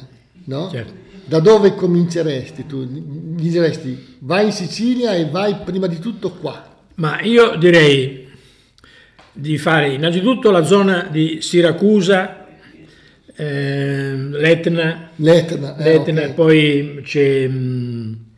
no? 0.45 0.69
certo. 0.69 0.91
da 1.23 1.39
dove 1.39 1.73
cominceresti 1.73 2.65
tu? 2.65 2.83
Gli 2.83 3.49
diresti 3.49 4.17
vai 4.19 4.47
in 4.47 4.51
Sicilia 4.51 5.13
e 5.15 5.29
vai 5.29 5.55
prima 5.63 5.87
di 5.87 5.99
tutto 5.99 6.31
qua. 6.31 6.79
Ma 6.95 7.21
io 7.21 7.55
direi 7.55 8.27
di 9.31 9.57
fare 9.57 9.93
innanzitutto 9.93 10.51
la 10.51 10.65
zona 10.65 11.07
di 11.09 11.37
Siracusa, 11.39 12.45
eh, 13.37 14.15
l'Etna, 14.15 15.11
L'Etna, 15.15 15.77
eh, 15.77 15.83
L'Etna 15.83 16.21
okay. 16.23 16.33
poi 16.33 17.01
c'è 17.03 17.47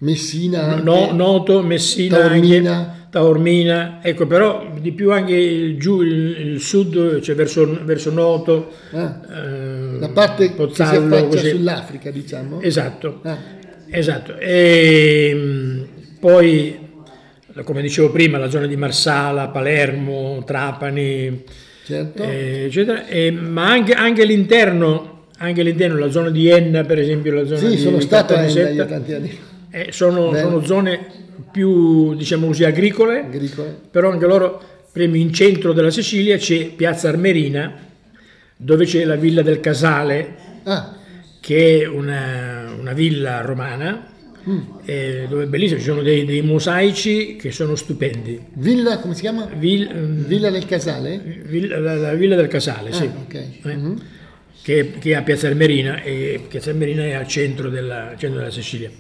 Messina, 0.04 0.76
no, 0.76 1.14
Noto, 1.14 1.64
Messina, 1.64 2.18
Taormina. 2.18 2.76
Anche, 2.76 3.02
Taormina, 3.10 4.00
ecco 4.02 4.28
però 4.28 4.74
di 4.78 4.92
più 4.92 5.12
anche 5.12 5.78
giù 5.78 6.02
il, 6.02 6.52
il 6.52 6.60
sud, 6.60 7.22
cioè 7.22 7.36
verso, 7.36 7.80
verso 7.86 8.12
Noto, 8.12 8.72
ah, 8.92 9.22
eh, 9.32 10.00
la 10.00 10.10
parte 10.10 10.50
Pozzallo, 10.52 11.30
che 11.30 11.38
si 11.38 11.50
sull'Africa 11.50 12.12
diciamo. 12.12 12.60
Esatto, 12.60 13.20
ah. 13.24 13.38
esatto. 13.90 14.38
E, 14.40 15.32
mm, 15.34 15.82
poi 16.20 16.80
come 17.64 17.82
dicevo 17.82 18.12
prima 18.12 18.38
la 18.38 18.50
zona 18.50 18.66
di 18.66 18.76
Marsala, 18.76 19.48
Palermo, 19.48 20.44
Trapani, 20.46 21.44
certo. 21.86 22.24
eh, 22.24 22.64
eccetera, 22.66 23.08
e, 23.08 23.32
ma 23.32 23.70
anche, 23.70 23.94
anche, 23.94 24.26
l'interno, 24.26 25.28
anche 25.38 25.64
l'interno, 25.64 25.98
la 25.98 26.12
zona 26.12 26.30
di 26.30 26.50
Enna 26.50 26.84
per 26.84 27.00
esempio, 27.00 27.32
la 27.34 27.46
zona 27.46 27.60
sì, 27.60 27.68
di 27.68 27.78
sono 27.78 28.02
stato 28.02 28.34
a 28.34 28.42
Enna 28.44 28.70
io 28.70 28.86
tanti 28.86 29.14
anni 29.14 29.52
eh, 29.76 29.92
sono, 29.92 30.32
sono, 30.36 30.64
zone 30.64 31.00
più, 31.52 32.14
diciamo 32.14 32.46
così, 32.46 32.64
agricole, 32.64 33.22
agricole, 33.22 33.76
però 33.90 34.12
anche 34.12 34.28
loro, 34.28 34.62
prima 34.92 35.18
in 35.18 35.34
centro 35.34 35.74
della 35.74 35.90
Sicilia 35.90 36.38
c'è 36.38 36.68
Piazza 36.68 37.10
Armerina, 37.10 37.74
dove 38.56 38.86
c'è 38.86 39.04
la 39.04 39.16
Villa 39.16 39.42
del 39.42 39.60
Casale, 39.60 40.36
ah. 40.66 40.96
che 41.40 41.82
è 41.82 41.88
una, 41.88 42.76
una 42.80 42.94
villa 42.94 43.42
romana, 43.42 44.12
Mm. 44.46 44.60
Eh, 44.84 45.26
dove 45.30 45.46
è 45.46 45.48
bellissimo, 45.48 45.80
ci 45.80 45.86
sono 45.86 46.02
dei, 46.02 46.26
dei, 46.26 46.42
mosaici 46.42 47.38
che 47.38 47.52
sono 47.52 47.76
stupendi. 47.76 48.48
Villa, 48.56 49.00
come 49.00 49.16
si 49.16 49.22
chiama? 49.22 49.46
Vil, 49.46 49.88
villa 50.26 50.50
del 50.50 50.66
Casale? 50.66 51.18
Villa, 51.46 51.80
la, 51.80 51.96
la, 51.96 52.14
Villa 52.14 52.36
del 52.36 52.48
Casale, 52.48 52.90
ah, 52.90 52.94
sì. 52.94 53.10
Okay. 53.24 53.60
Eh, 53.64 53.74
mm-hmm. 53.74 53.96
che, 54.62 54.94
che, 55.00 55.12
è 55.12 55.14
a 55.14 55.22
Piazza 55.22 55.48
Armerina 55.48 56.02
e 56.02 56.44
Piazza 56.46 56.72
Armerina 56.72 57.06
è 57.06 57.14
al 57.14 57.26
centro 57.26 57.70
della, 57.70 58.16
centro 58.18 58.40
della 58.40 58.52
Sicilia. 58.52 58.92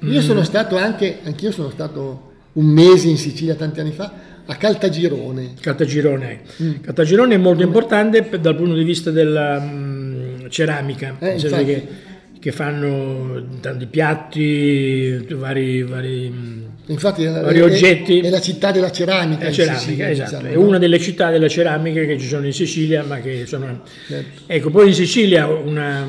Io 0.00 0.20
mm. 0.20 0.22
sono 0.22 0.42
stato 0.44 0.76
anche, 0.76 1.18
anch'io 1.24 1.50
sono 1.50 1.70
stato 1.70 2.32
un 2.52 2.66
mese 2.66 3.08
in 3.08 3.16
Sicilia 3.16 3.54
tanti 3.54 3.80
anni 3.80 3.92
fa, 3.92 4.12
a 4.46 4.54
Caltagirone. 4.54 5.54
Caltagirone, 5.60 6.40
mm. 6.62 6.74
Caltagirone 6.82 7.34
è 7.34 7.38
molto 7.38 7.62
importante 7.62 8.28
dal 8.40 8.56
punto 8.56 8.74
di 8.74 8.84
vista 8.84 9.10
della 9.10 9.58
um, 9.58 10.48
ceramica, 10.48 11.16
eh, 11.18 11.36
che 11.36 12.06
che 12.40 12.52
fanno 12.52 13.58
tanti 13.60 13.86
piatti, 13.86 15.26
vari, 15.30 15.82
vari, 15.82 16.32
Infatti, 16.86 17.24
vari 17.24 17.58
è, 17.58 17.62
oggetti. 17.62 18.20
È 18.20 18.30
la 18.30 18.40
città 18.40 18.70
della 18.70 18.90
ceramica. 18.90 19.44
La 19.44 19.52
ceramica, 19.52 19.80
Sicilia, 19.80 20.10
esatto. 20.10 20.36
Diciamo, 20.36 20.48
è 20.48 20.54
no? 20.54 20.66
una 20.66 20.78
delle 20.78 20.98
città 21.00 21.30
della 21.30 21.48
ceramica 21.48 22.00
che 22.04 22.18
ci 22.18 22.26
sono 22.26 22.46
in 22.46 22.52
Sicilia, 22.52 23.02
ma 23.02 23.18
che 23.20 23.44
sono... 23.46 23.82
Certo. 24.06 24.42
Ecco, 24.46 24.70
poi 24.70 24.88
in 24.88 24.94
Sicilia 24.94 25.48
una, 25.48 26.06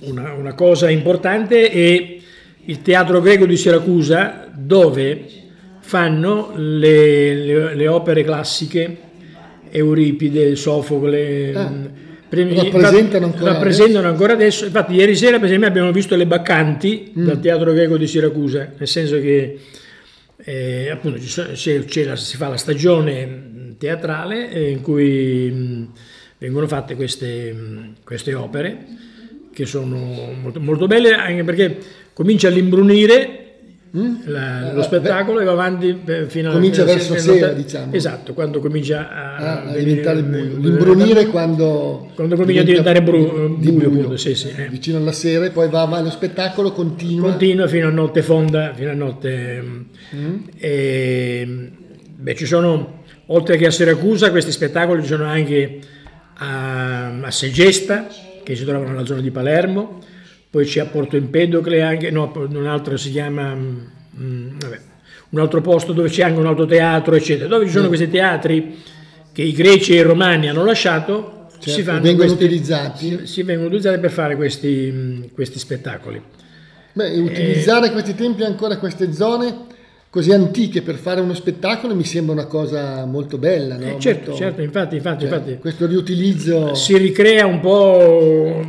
una, 0.00 0.32
una 0.32 0.54
cosa 0.54 0.88
importante 0.88 1.68
è 1.70 2.15
il 2.66 2.82
teatro 2.82 3.20
greco 3.20 3.46
di 3.46 3.56
Siracusa, 3.56 4.48
dove 4.54 5.24
fanno 5.80 6.52
le, 6.54 7.34
le, 7.34 7.74
le 7.74 7.88
opere 7.88 8.22
classiche, 8.22 8.96
Euripide, 9.70 10.54
Sofocle... 10.54 11.54
Ah 11.54 12.04
rappresentano 12.28 13.26
ancora, 13.26 13.52
rappresentano 13.52 13.98
adesso. 13.98 14.12
ancora 14.12 14.32
adesso. 14.32 14.64
Infatti, 14.64 14.94
ieri 14.94 15.14
sera, 15.14 15.36
per 15.36 15.46
esempio, 15.46 15.68
abbiamo 15.68 15.92
visto 15.92 16.16
le 16.16 16.26
Baccanti 16.26 17.12
mm. 17.16 17.24
dal 17.24 17.40
Teatro 17.40 17.72
Greco 17.72 17.96
di 17.96 18.06
Siracusa, 18.06 18.72
nel 18.76 18.88
senso 18.88 19.20
che 19.20 19.58
eh, 20.36 20.90
appunto 20.90 21.18
c'è, 21.18 21.84
c'è 21.84 22.04
la, 22.04 22.16
si 22.16 22.36
fa 22.36 22.48
la 22.48 22.56
stagione 22.56 23.74
teatrale 23.78 24.50
eh, 24.50 24.70
in 24.70 24.80
cui 24.80 25.50
mh, 25.50 25.92
vengono 26.38 26.66
fatte 26.66 26.94
queste, 26.94 27.52
mh, 27.52 27.94
queste, 28.04 28.34
opere 28.34 28.84
che 29.52 29.66
sono 29.66 30.32
molto, 30.40 30.60
molto 30.60 30.86
belle, 30.86 31.14
anche 31.14 31.44
perché 31.44 31.78
comincia 32.16 32.48
all'imbrunire 32.48 33.46
Mm? 33.96 34.16
La, 34.26 34.72
lo 34.74 34.82
spettacolo 34.82 35.40
e 35.40 35.44
va 35.44 35.52
avanti 35.52 36.02
fino 36.26 36.52
comincia 36.52 36.82
a 36.82 36.84
verso 36.84 37.16
sera, 37.16 37.52
diciamo. 37.52 37.94
Esatto, 37.94 38.34
quando 38.34 38.60
comincia 38.60 39.08
a, 39.08 39.36
ah, 39.36 39.62
a 39.70 39.76
diventare 39.76 40.22
buio. 40.22 40.58
L'imbrunire 40.58 41.26
quando, 41.28 42.10
quando 42.14 42.36
comincia 42.36 42.60
a 42.60 42.64
diventare 42.64 43.02
bru, 43.02 43.56
buio, 43.56 43.72
buio, 43.72 43.90
buio 43.90 44.16
sì, 44.18 44.34
sì, 44.34 44.52
eh. 44.54 44.68
vicino 44.68 44.98
alla 44.98 45.12
sera 45.12 45.46
e 45.46 45.50
poi 45.50 45.70
va 45.70 45.80
avanti 45.80 46.04
lo 46.04 46.10
spettacolo 46.10 46.72
continua. 46.72 47.30
Continua 47.30 47.68
fino 47.68 47.88
a 47.88 47.90
notte 47.90 48.20
fonda, 48.22 48.74
fino 48.74 48.90
a 48.90 48.94
notte. 48.94 49.64
Mm. 50.14 50.36
E, 50.58 51.70
beh, 52.16 52.34
ci 52.34 52.44
sono, 52.44 53.02
oltre 53.26 53.56
che 53.56 53.64
a 53.64 53.70
Siracusa, 53.70 54.30
questi 54.30 54.52
spettacoli 54.52 55.00
ci 55.00 55.08
sono 55.08 55.24
anche 55.24 55.78
a, 56.34 57.18
a 57.20 57.30
Segesta, 57.30 58.08
che 58.42 58.54
si 58.56 58.64
trovano 58.64 58.90
nella 58.90 59.06
zona 59.06 59.22
di 59.22 59.30
Palermo 59.30 60.00
poi 60.50 60.64
c'è 60.64 60.80
a 60.80 60.86
Porto 60.86 61.16
Empedocle 61.16 61.82
anche, 61.82 62.10
no, 62.10 62.32
un 62.34 62.66
altro 62.66 62.96
si 62.96 63.10
chiama, 63.10 63.54
mh, 63.54 63.90
mm, 64.18 64.24
mm, 64.24 64.58
vabbè, 64.58 64.80
un 65.30 65.40
altro 65.40 65.60
posto 65.60 65.92
dove 65.92 66.08
c'è 66.08 66.22
anche 66.22 66.38
un 66.38 66.46
altro 66.46 66.66
teatro, 66.66 67.14
eccetera, 67.14 67.48
dove 67.48 67.66
ci 67.66 67.72
sono 67.72 67.84
mm. 67.84 67.88
questi 67.88 68.08
teatri 68.08 68.76
che 69.32 69.42
i 69.42 69.52
greci 69.52 69.94
e 69.94 70.00
i 70.00 70.02
romani 70.02 70.48
hanno 70.48 70.64
lasciato, 70.64 71.48
certo, 71.58 71.70
si 71.70 71.82
vengono 71.82 72.16
questi, 72.16 72.44
utilizzati. 72.44 73.08
Si, 73.08 73.26
si, 73.26 73.42
vengono 73.42 73.66
utilizzati 73.68 73.98
per 73.98 74.10
fare 74.10 74.36
questi, 74.36 75.30
questi 75.34 75.58
spettacoli. 75.58 76.22
Beh, 76.92 77.18
utilizzare 77.18 77.88
eh, 77.88 77.90
questi 77.90 78.14
tempi 78.14 78.42
ancora 78.44 78.78
queste 78.78 79.12
zone 79.12 79.74
così 80.08 80.32
antiche 80.32 80.80
per 80.80 80.94
fare 80.94 81.20
uno 81.20 81.34
spettacolo 81.34 81.94
mi 81.94 82.04
sembra 82.04 82.32
una 82.32 82.46
cosa 82.46 83.04
molto 83.04 83.36
bella. 83.36 83.76
No? 83.76 83.96
Eh, 83.96 83.96
certo, 83.98 84.30
molto, 84.30 84.44
certo, 84.44 84.62
infatti, 84.62 84.96
infatti, 84.96 85.26
cioè, 85.26 85.34
infatti 85.34 85.58
questo 85.58 85.86
riutilizzo 85.86 86.74
si 86.74 86.96
ricrea 86.96 87.44
un 87.44 87.60
po' 87.60 88.64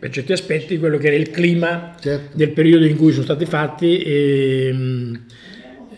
per 0.00 0.08
certi 0.08 0.32
aspetti 0.32 0.78
quello 0.78 0.96
che 0.96 1.08
era 1.08 1.16
il 1.16 1.30
clima 1.30 1.94
Certo. 2.00 2.34
del 2.34 2.52
periodo 2.52 2.86
in 2.86 2.96
cui 2.96 3.12
sono 3.12 3.24
stati 3.24 3.44
fatti 3.44 3.98
e, 4.00 4.74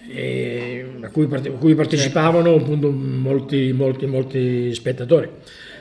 e 0.08 0.86
a, 1.00 1.08
cui 1.08 1.28
a 1.30 1.50
cui 1.52 1.76
partecipavano 1.76 2.52
appunto 2.52 2.90
molti, 2.90 3.72
molti, 3.72 4.06
molti 4.06 4.74
spettatori. 4.74 5.28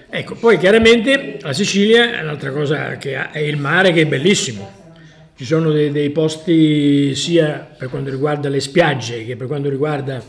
Ecco, 0.08 0.36
poi 0.36 0.60
chiaramente 0.60 1.40
la 1.42 1.54
Sicilia 1.54 2.20
è 2.20 2.22
un'altra 2.22 2.52
cosa 2.52 2.98
che 2.98 3.16
ha, 3.16 3.32
è 3.32 3.40
il 3.40 3.58
mare 3.58 3.92
che 3.92 4.02
è 4.02 4.06
bellissimo. 4.06 4.80
Ci 5.36 5.44
sono 5.44 5.72
dei, 5.72 5.90
dei 5.90 6.12
posti 6.12 7.16
sia 7.16 7.74
per 7.76 7.90
quanto 7.90 8.12
riguarda 8.12 8.50
le 8.50 8.60
spiagge 8.60 9.26
che 9.26 9.36
per 9.36 9.48
quanto 9.48 9.68
riguarda 9.68 10.24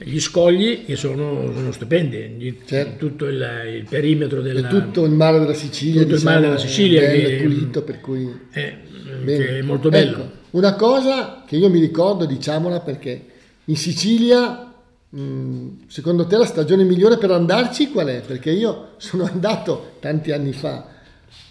gli 0.00 0.20
scogli 0.20 0.84
che 0.84 0.96
sono, 0.96 1.50
sono 1.52 1.72
stupendi, 1.72 2.18
Gli- 2.38 2.54
Certo. 2.64 3.06
tutto 3.06 3.26
il, 3.26 3.44
il 3.76 3.86
perimetro 3.88 4.40
è 4.40 4.42
della, 4.42 4.68
tutto 4.68 5.04
il 5.04 5.10
mare 5.12 5.38
della 5.40 5.54
Sicilia, 5.54 6.02
Tutto 6.02 6.14
il 6.14 6.22
mare 6.22 6.36
diciamo, 6.38 6.54
della 6.56 6.68
Sicilia 6.68 7.02
è 7.02 7.16
bello 7.16 7.28
che- 7.28 7.36
pulito, 7.42 7.82
per 7.82 8.00
cui... 8.00 8.38
è, 8.50 8.76
che 9.24 9.58
è 9.58 9.62
molto 9.62 9.88
bello. 9.88 10.16
Ecco, 10.16 10.30
una 10.50 10.74
cosa 10.74 11.44
che 11.46 11.56
io 11.56 11.68
mi 11.68 11.80
ricordo, 11.80 12.24
diciamola 12.26 12.80
perché 12.80 13.24
in 13.64 13.76
Sicilia, 13.76 14.72
mh, 15.08 15.66
secondo 15.88 16.26
te 16.26 16.36
la 16.36 16.46
stagione 16.46 16.84
migliore 16.84 17.18
per 17.18 17.30
andarci 17.32 17.90
qual 17.90 18.06
è? 18.06 18.22
Perché 18.24 18.50
io 18.50 18.90
sono 18.98 19.24
andato 19.24 19.92
tanti 20.00 20.30
anni 20.30 20.52
fa 20.52 20.96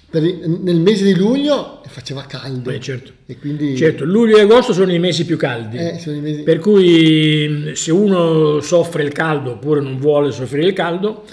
per 0.09 0.21
nel 0.21 0.79
mese 0.79 1.03
di 1.03 1.15
luglio 1.15 1.81
faceva 1.87 2.25
caldo. 2.25 2.69
Beh, 2.71 2.79
certo. 2.79 3.11
E 3.25 3.37
quindi 3.37 3.75
Certo, 3.75 4.05
luglio 4.05 4.37
e 4.37 4.41
agosto 4.41 4.71
sono 4.71 4.93
i 4.93 4.99
mesi 4.99 5.25
più 5.25 5.35
caldi. 5.37 5.77
eh, 5.77 5.99
i 6.05 6.19
mesi... 6.19 6.43
Per 6.43 6.59
cui 6.59 7.47
mh, 7.47 7.71
se 7.73 7.91
uno 7.91 8.59
soffre 8.61 9.03
il 9.03 9.11
caldo 9.11 9.51
oppure 9.53 9.81
non 9.81 9.97
vuole 9.97 10.31
soffrire 10.31 10.67
il 10.67 10.73
caldo, 10.73 11.23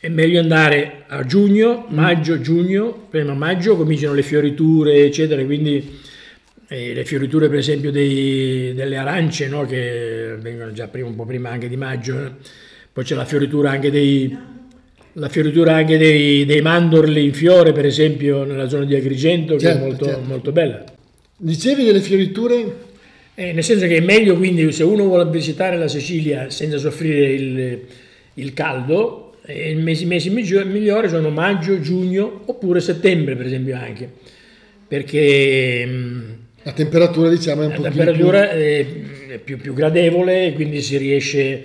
è 0.00 0.08
meglio 0.08 0.40
andare 0.40 1.04
a 1.08 1.24
giugno, 1.24 1.86
maggio, 1.90 2.40
giugno, 2.40 3.06
prima 3.10 3.34
maggio 3.34 3.76
cominciano 3.76 4.14
le 4.14 4.22
fioriture, 4.22 5.04
eccetera, 5.04 5.44
quindi 5.44 5.98
eh, 6.68 6.94
le 6.94 7.04
fioriture 7.04 7.48
per 7.48 7.58
esempio 7.58 7.90
dei- 7.90 8.74
delle 8.74 8.96
arance, 8.96 9.46
no, 9.48 9.64
che 9.66 10.36
vengono 10.40 10.72
già 10.72 10.88
prima, 10.88 11.08
un 11.08 11.16
po' 11.16 11.24
prima 11.24 11.50
anche 11.50 11.68
di 11.68 11.76
maggio, 11.76 12.18
eh. 12.24 12.30
poi 12.92 13.04
c'è 13.04 13.14
la 13.14 13.24
fioritura 13.24 13.70
anche 13.70 13.90
dei... 13.90 14.56
La 15.18 15.28
fioritura 15.28 15.74
anche 15.74 15.96
dei, 15.98 16.44
dei 16.44 16.60
mandorli 16.60 17.24
in 17.24 17.32
fiore, 17.32 17.72
per 17.72 17.84
esempio, 17.84 18.44
nella 18.44 18.68
zona 18.68 18.84
di 18.84 18.94
Agrigento, 18.94 19.54
che 19.54 19.60
Certo, 19.60 19.78
è 19.78 19.86
molto, 19.86 20.04
certo. 20.04 20.20
molto 20.26 20.52
bella. 20.52 20.84
Dicevi 21.36 21.84
delle 21.84 22.00
fioriture? 22.00 22.86
Eh, 23.34 23.52
nel 23.52 23.62
senso 23.62 23.86
che 23.86 23.96
è 23.96 24.00
meglio 24.00 24.36
quindi 24.36 24.70
se 24.72 24.82
uno 24.82 25.04
vuole 25.04 25.28
visitare 25.30 25.76
la 25.76 25.86
Sicilia 25.88 26.50
senza 26.50 26.76
soffrire 26.78 27.32
il, 27.32 27.80
il 28.34 28.52
caldo, 28.52 29.34
eh, 29.46 29.70
i 29.70 29.74
mesi, 29.76 30.06
mesi 30.06 30.30
migliori 30.30 31.08
sono 31.08 31.30
maggio, 31.30 31.80
giugno 31.80 32.42
oppure 32.46 32.80
settembre 32.80 33.36
per 33.36 33.46
esempio 33.46 33.76
anche, 33.76 34.10
perché 34.88 35.86
mh, 35.86 36.36
La 36.64 36.72
temperatura 36.72 37.28
diciamo 37.28 37.62
è 37.62 37.66
un 37.66 37.70
la 37.70 37.76
po' 37.76 37.82
temperatura 37.82 38.50
è, 38.50 38.84
più, 39.44 39.56
più 39.58 39.72
gradevole 39.72 40.46
e 40.46 40.52
quindi 40.54 40.82
si 40.82 40.96
riesce, 40.96 41.64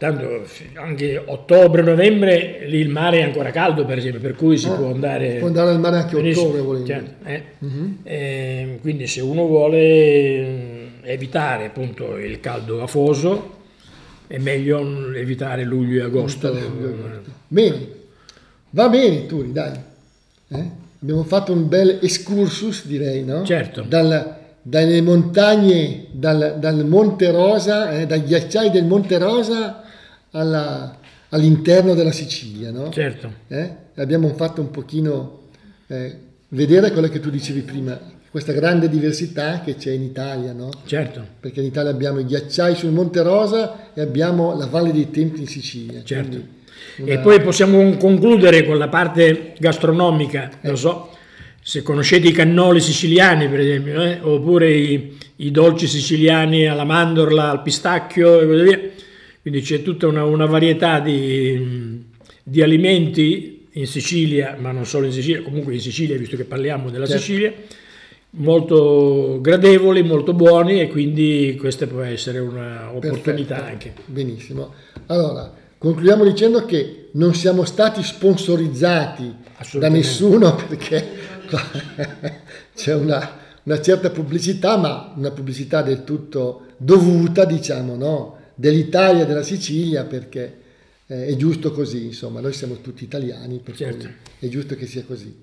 tanto 0.00 0.44
anche 0.76 1.22
ottobre, 1.22 1.82
novembre 1.82 2.62
lì 2.66 2.78
il 2.78 2.88
mare 2.88 3.18
è 3.18 3.22
ancora 3.22 3.50
caldo 3.50 3.84
per 3.84 3.98
esempio, 3.98 4.18
per 4.18 4.34
cui 4.34 4.56
si 4.56 4.66
Ah, 4.66 4.72
può 4.72 4.90
andare... 4.90 5.34
Può 5.36 5.48
andare 5.48 5.68
al 5.68 5.78
mare 5.78 5.96
anche 5.98 6.16
ottobre 6.16 6.60
volendo. 6.62 6.86
certo, 6.86 7.28
eh. 7.28 7.42
Mhm. 7.58 7.98
Eh, 8.02 8.78
quindi 8.80 9.06
se 9.06 9.20
uno 9.20 9.44
vuole 9.46 10.40
mm, 10.42 10.86
evitare 11.02 11.66
appunto 11.66 12.16
il 12.16 12.40
caldo 12.40 12.80
afoso 12.82 13.58
è 14.26 14.38
meglio 14.38 14.82
mm, 14.82 15.14
evitare 15.16 15.64
luglio 15.64 16.00
e 16.00 16.04
agosto. 16.06 16.50
Bene, 17.48 17.86
va 18.70 18.88
bene 18.88 19.26
Turi, 19.26 19.52
dai. 19.52 19.72
Eh? 20.48 20.64
Abbiamo 21.02 21.24
fatto 21.24 21.52
un 21.52 21.68
bel 21.68 21.98
excursus, 22.00 22.86
direi, 22.86 23.22
no? 23.22 23.44
Certo. 23.44 23.82
Dal- 23.82 24.36
dalle 24.62 25.02
montagne, 25.02 26.06
dal, 26.10 26.56
dal 26.58 26.86
Monte 26.86 27.30
Rosa, 27.30 27.98
eh, 27.98 28.06
dai 28.06 28.22
ghiacciai 28.22 28.70
del 28.70 28.84
Monte 28.86 29.18
Rosa 29.18 29.82
alla- 30.32 30.98
all'interno 31.30 31.94
della 31.94 32.12
Sicilia, 32.12 32.70
no? 32.70 32.90
Certo, 32.90 33.32
Eh? 33.48 33.70
Abbiamo 33.96 34.28
fatto 34.34 34.60
un 34.60 34.70
pochino 34.70 35.38
eh, 35.88 36.16
vedere 36.48 36.90
quello 36.92 37.08
che 37.08 37.20
tu 37.20 37.30
dicevi 37.30 37.60
prima, 37.60 37.98
questa 38.30 38.52
grande 38.52 38.88
diversità 38.88 39.60
che 39.60 39.74
c'è 39.76 39.90
in 39.92 40.02
Italia, 40.02 40.52
no? 40.52 40.70
certo, 40.86 41.24
Perché 41.40 41.60
in 41.60 41.66
Italia 41.66 41.90
abbiamo 41.90 42.20
i 42.20 42.24
ghiacciai 42.24 42.74
sul 42.76 42.90
Monte 42.92 43.22
Rosa 43.22 43.92
e 43.92 44.00
abbiamo 44.00 44.56
la 44.56 44.66
Valle 44.66 44.92
dei 44.92 45.10
Templi 45.10 45.40
in 45.42 45.46
Sicilia. 45.48 46.02
certo. 46.04 46.28
quindi 46.94 47.12
E 47.12 47.14
una- 47.14 47.22
poi 47.22 47.40
possiamo 47.40 47.96
concludere 47.96 48.64
con 48.64 48.78
la 48.78 48.88
parte 48.88 49.54
gastronomica, 49.58 50.50
non 50.62 50.76
so 50.78 51.10
se 51.62 51.82
conoscete 51.82 52.28
i 52.28 52.32
cannoli 52.32 52.80
siciliani 52.80 53.48
per 53.48 53.60
esempio, 53.60 54.00
eh, 54.02 54.18
oppure 54.22 54.72
i, 54.72 55.18
i 55.36 55.50
dolci 55.50 55.86
siciliani 55.86 56.66
alla 56.66 56.84
mandorla, 56.84 57.50
al 57.50 57.62
pistacchio 57.62 58.40
e 58.40 58.46
così 58.46 58.62
via. 58.62 58.80
Quindi 59.50 59.66
c'è 59.66 59.82
tutta 59.82 60.06
una, 60.06 60.22
una 60.22 60.46
varietà 60.46 61.00
di, 61.00 62.04
di 62.40 62.62
alimenti 62.62 63.66
in 63.72 63.86
Sicilia, 63.88 64.56
ma 64.56 64.70
non 64.70 64.86
solo 64.86 65.06
in 65.06 65.12
Sicilia, 65.12 65.42
comunque 65.42 65.74
in 65.74 65.80
Sicilia, 65.80 66.16
visto 66.16 66.36
che 66.36 66.44
parliamo 66.44 66.88
della 66.88 67.04
Certo. 67.04 67.20
Sicilia, 67.20 67.52
molto 68.30 69.40
gradevoli, 69.40 70.04
molto 70.04 70.34
buoni 70.34 70.80
e 70.80 70.86
quindi 70.86 71.56
questa 71.58 71.88
può 71.88 72.02
essere 72.02 72.38
un'opportunità 72.38 73.56
Perfetto. 73.56 73.72
anche. 73.72 73.92
Benissimo. 74.04 74.72
Allora, 75.06 75.52
concludiamo 75.78 76.22
dicendo 76.22 76.64
che 76.64 77.08
non 77.14 77.34
siamo 77.34 77.64
stati 77.64 78.04
sponsorizzati 78.04 79.34
da 79.72 79.88
nessuno 79.88 80.54
perché 80.68 81.08
c'è 82.76 82.94
una, 82.94 83.36
una 83.64 83.80
certa 83.80 84.10
pubblicità, 84.10 84.76
ma 84.76 85.12
una 85.16 85.32
pubblicità 85.32 85.82
del 85.82 86.04
tutto 86.04 86.66
dovuta, 86.76 87.44
diciamo, 87.44 87.96
no? 87.96 88.38
dell'Italia, 88.60 89.24
della 89.24 89.42
Sicilia, 89.42 90.04
perché 90.04 90.54
eh, 91.06 91.26
è 91.26 91.36
giusto 91.36 91.72
così, 91.72 92.04
insomma, 92.04 92.40
noi 92.40 92.52
siamo 92.52 92.76
tutti 92.82 93.02
italiani, 93.04 93.58
per 93.58 93.74
Certo. 93.74 94.04
cui 94.04 94.46
è 94.46 94.48
giusto 94.50 94.74
che 94.76 94.86
sia 94.86 95.02
così. 95.06 95.34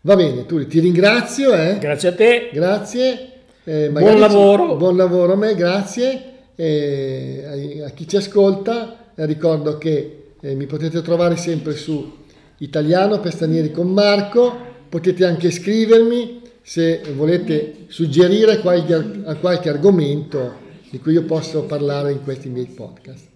Va 0.00 0.16
bene, 0.16 0.46
Turi, 0.46 0.66
ti 0.66 0.80
ringrazio, 0.80 1.52
eh? 1.54 1.76
Grazie 1.78 2.08
a 2.08 2.12
te, 2.14 2.48
Grazie. 2.52 3.30
eh, 3.64 3.90
Buon 3.90 4.18
lavoro. 4.18 4.76
buon 4.76 4.96
lavoro 4.96 5.34
a 5.34 5.36
me, 5.36 5.54
grazie. 5.54 6.30
E 6.56 7.80
a, 7.82 7.86
a 7.86 7.90
chi 7.90 8.08
ci 8.08 8.16
ascolta 8.16 9.12
eh, 9.14 9.26
ricordo 9.26 9.78
che 9.78 10.32
eh, 10.40 10.54
mi 10.54 10.66
potete 10.66 11.02
trovare 11.02 11.36
sempre 11.36 11.74
su 11.76 12.20
Italiano 12.58 13.20
per 13.20 13.32
stranieri 13.32 13.70
con 13.70 13.92
Marco, 13.92 14.56
potete 14.88 15.24
anche 15.24 15.50
scrivermi 15.50 16.40
se 16.62 17.02
volete 17.14 17.84
suggerire 17.88 18.58
qualche, 18.60 19.22
qualche 19.40 19.68
argomento 19.68 20.61
di 20.92 21.00
cui 21.00 21.14
io 21.14 21.24
posso 21.24 21.62
parlare 21.62 22.12
in 22.12 22.22
questi 22.22 22.50
miei 22.50 22.66
podcast. 22.66 23.26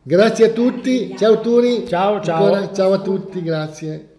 Grazie 0.00 0.44
a 0.44 0.50
tutti, 0.50 1.16
ciao 1.18 1.40
Turi. 1.40 1.84
Ciao, 1.84 2.20
ciao. 2.20 2.44
Ancora, 2.44 2.72
ciao 2.72 2.92
a 2.92 3.00
tutti, 3.00 3.42
grazie. 3.42 4.09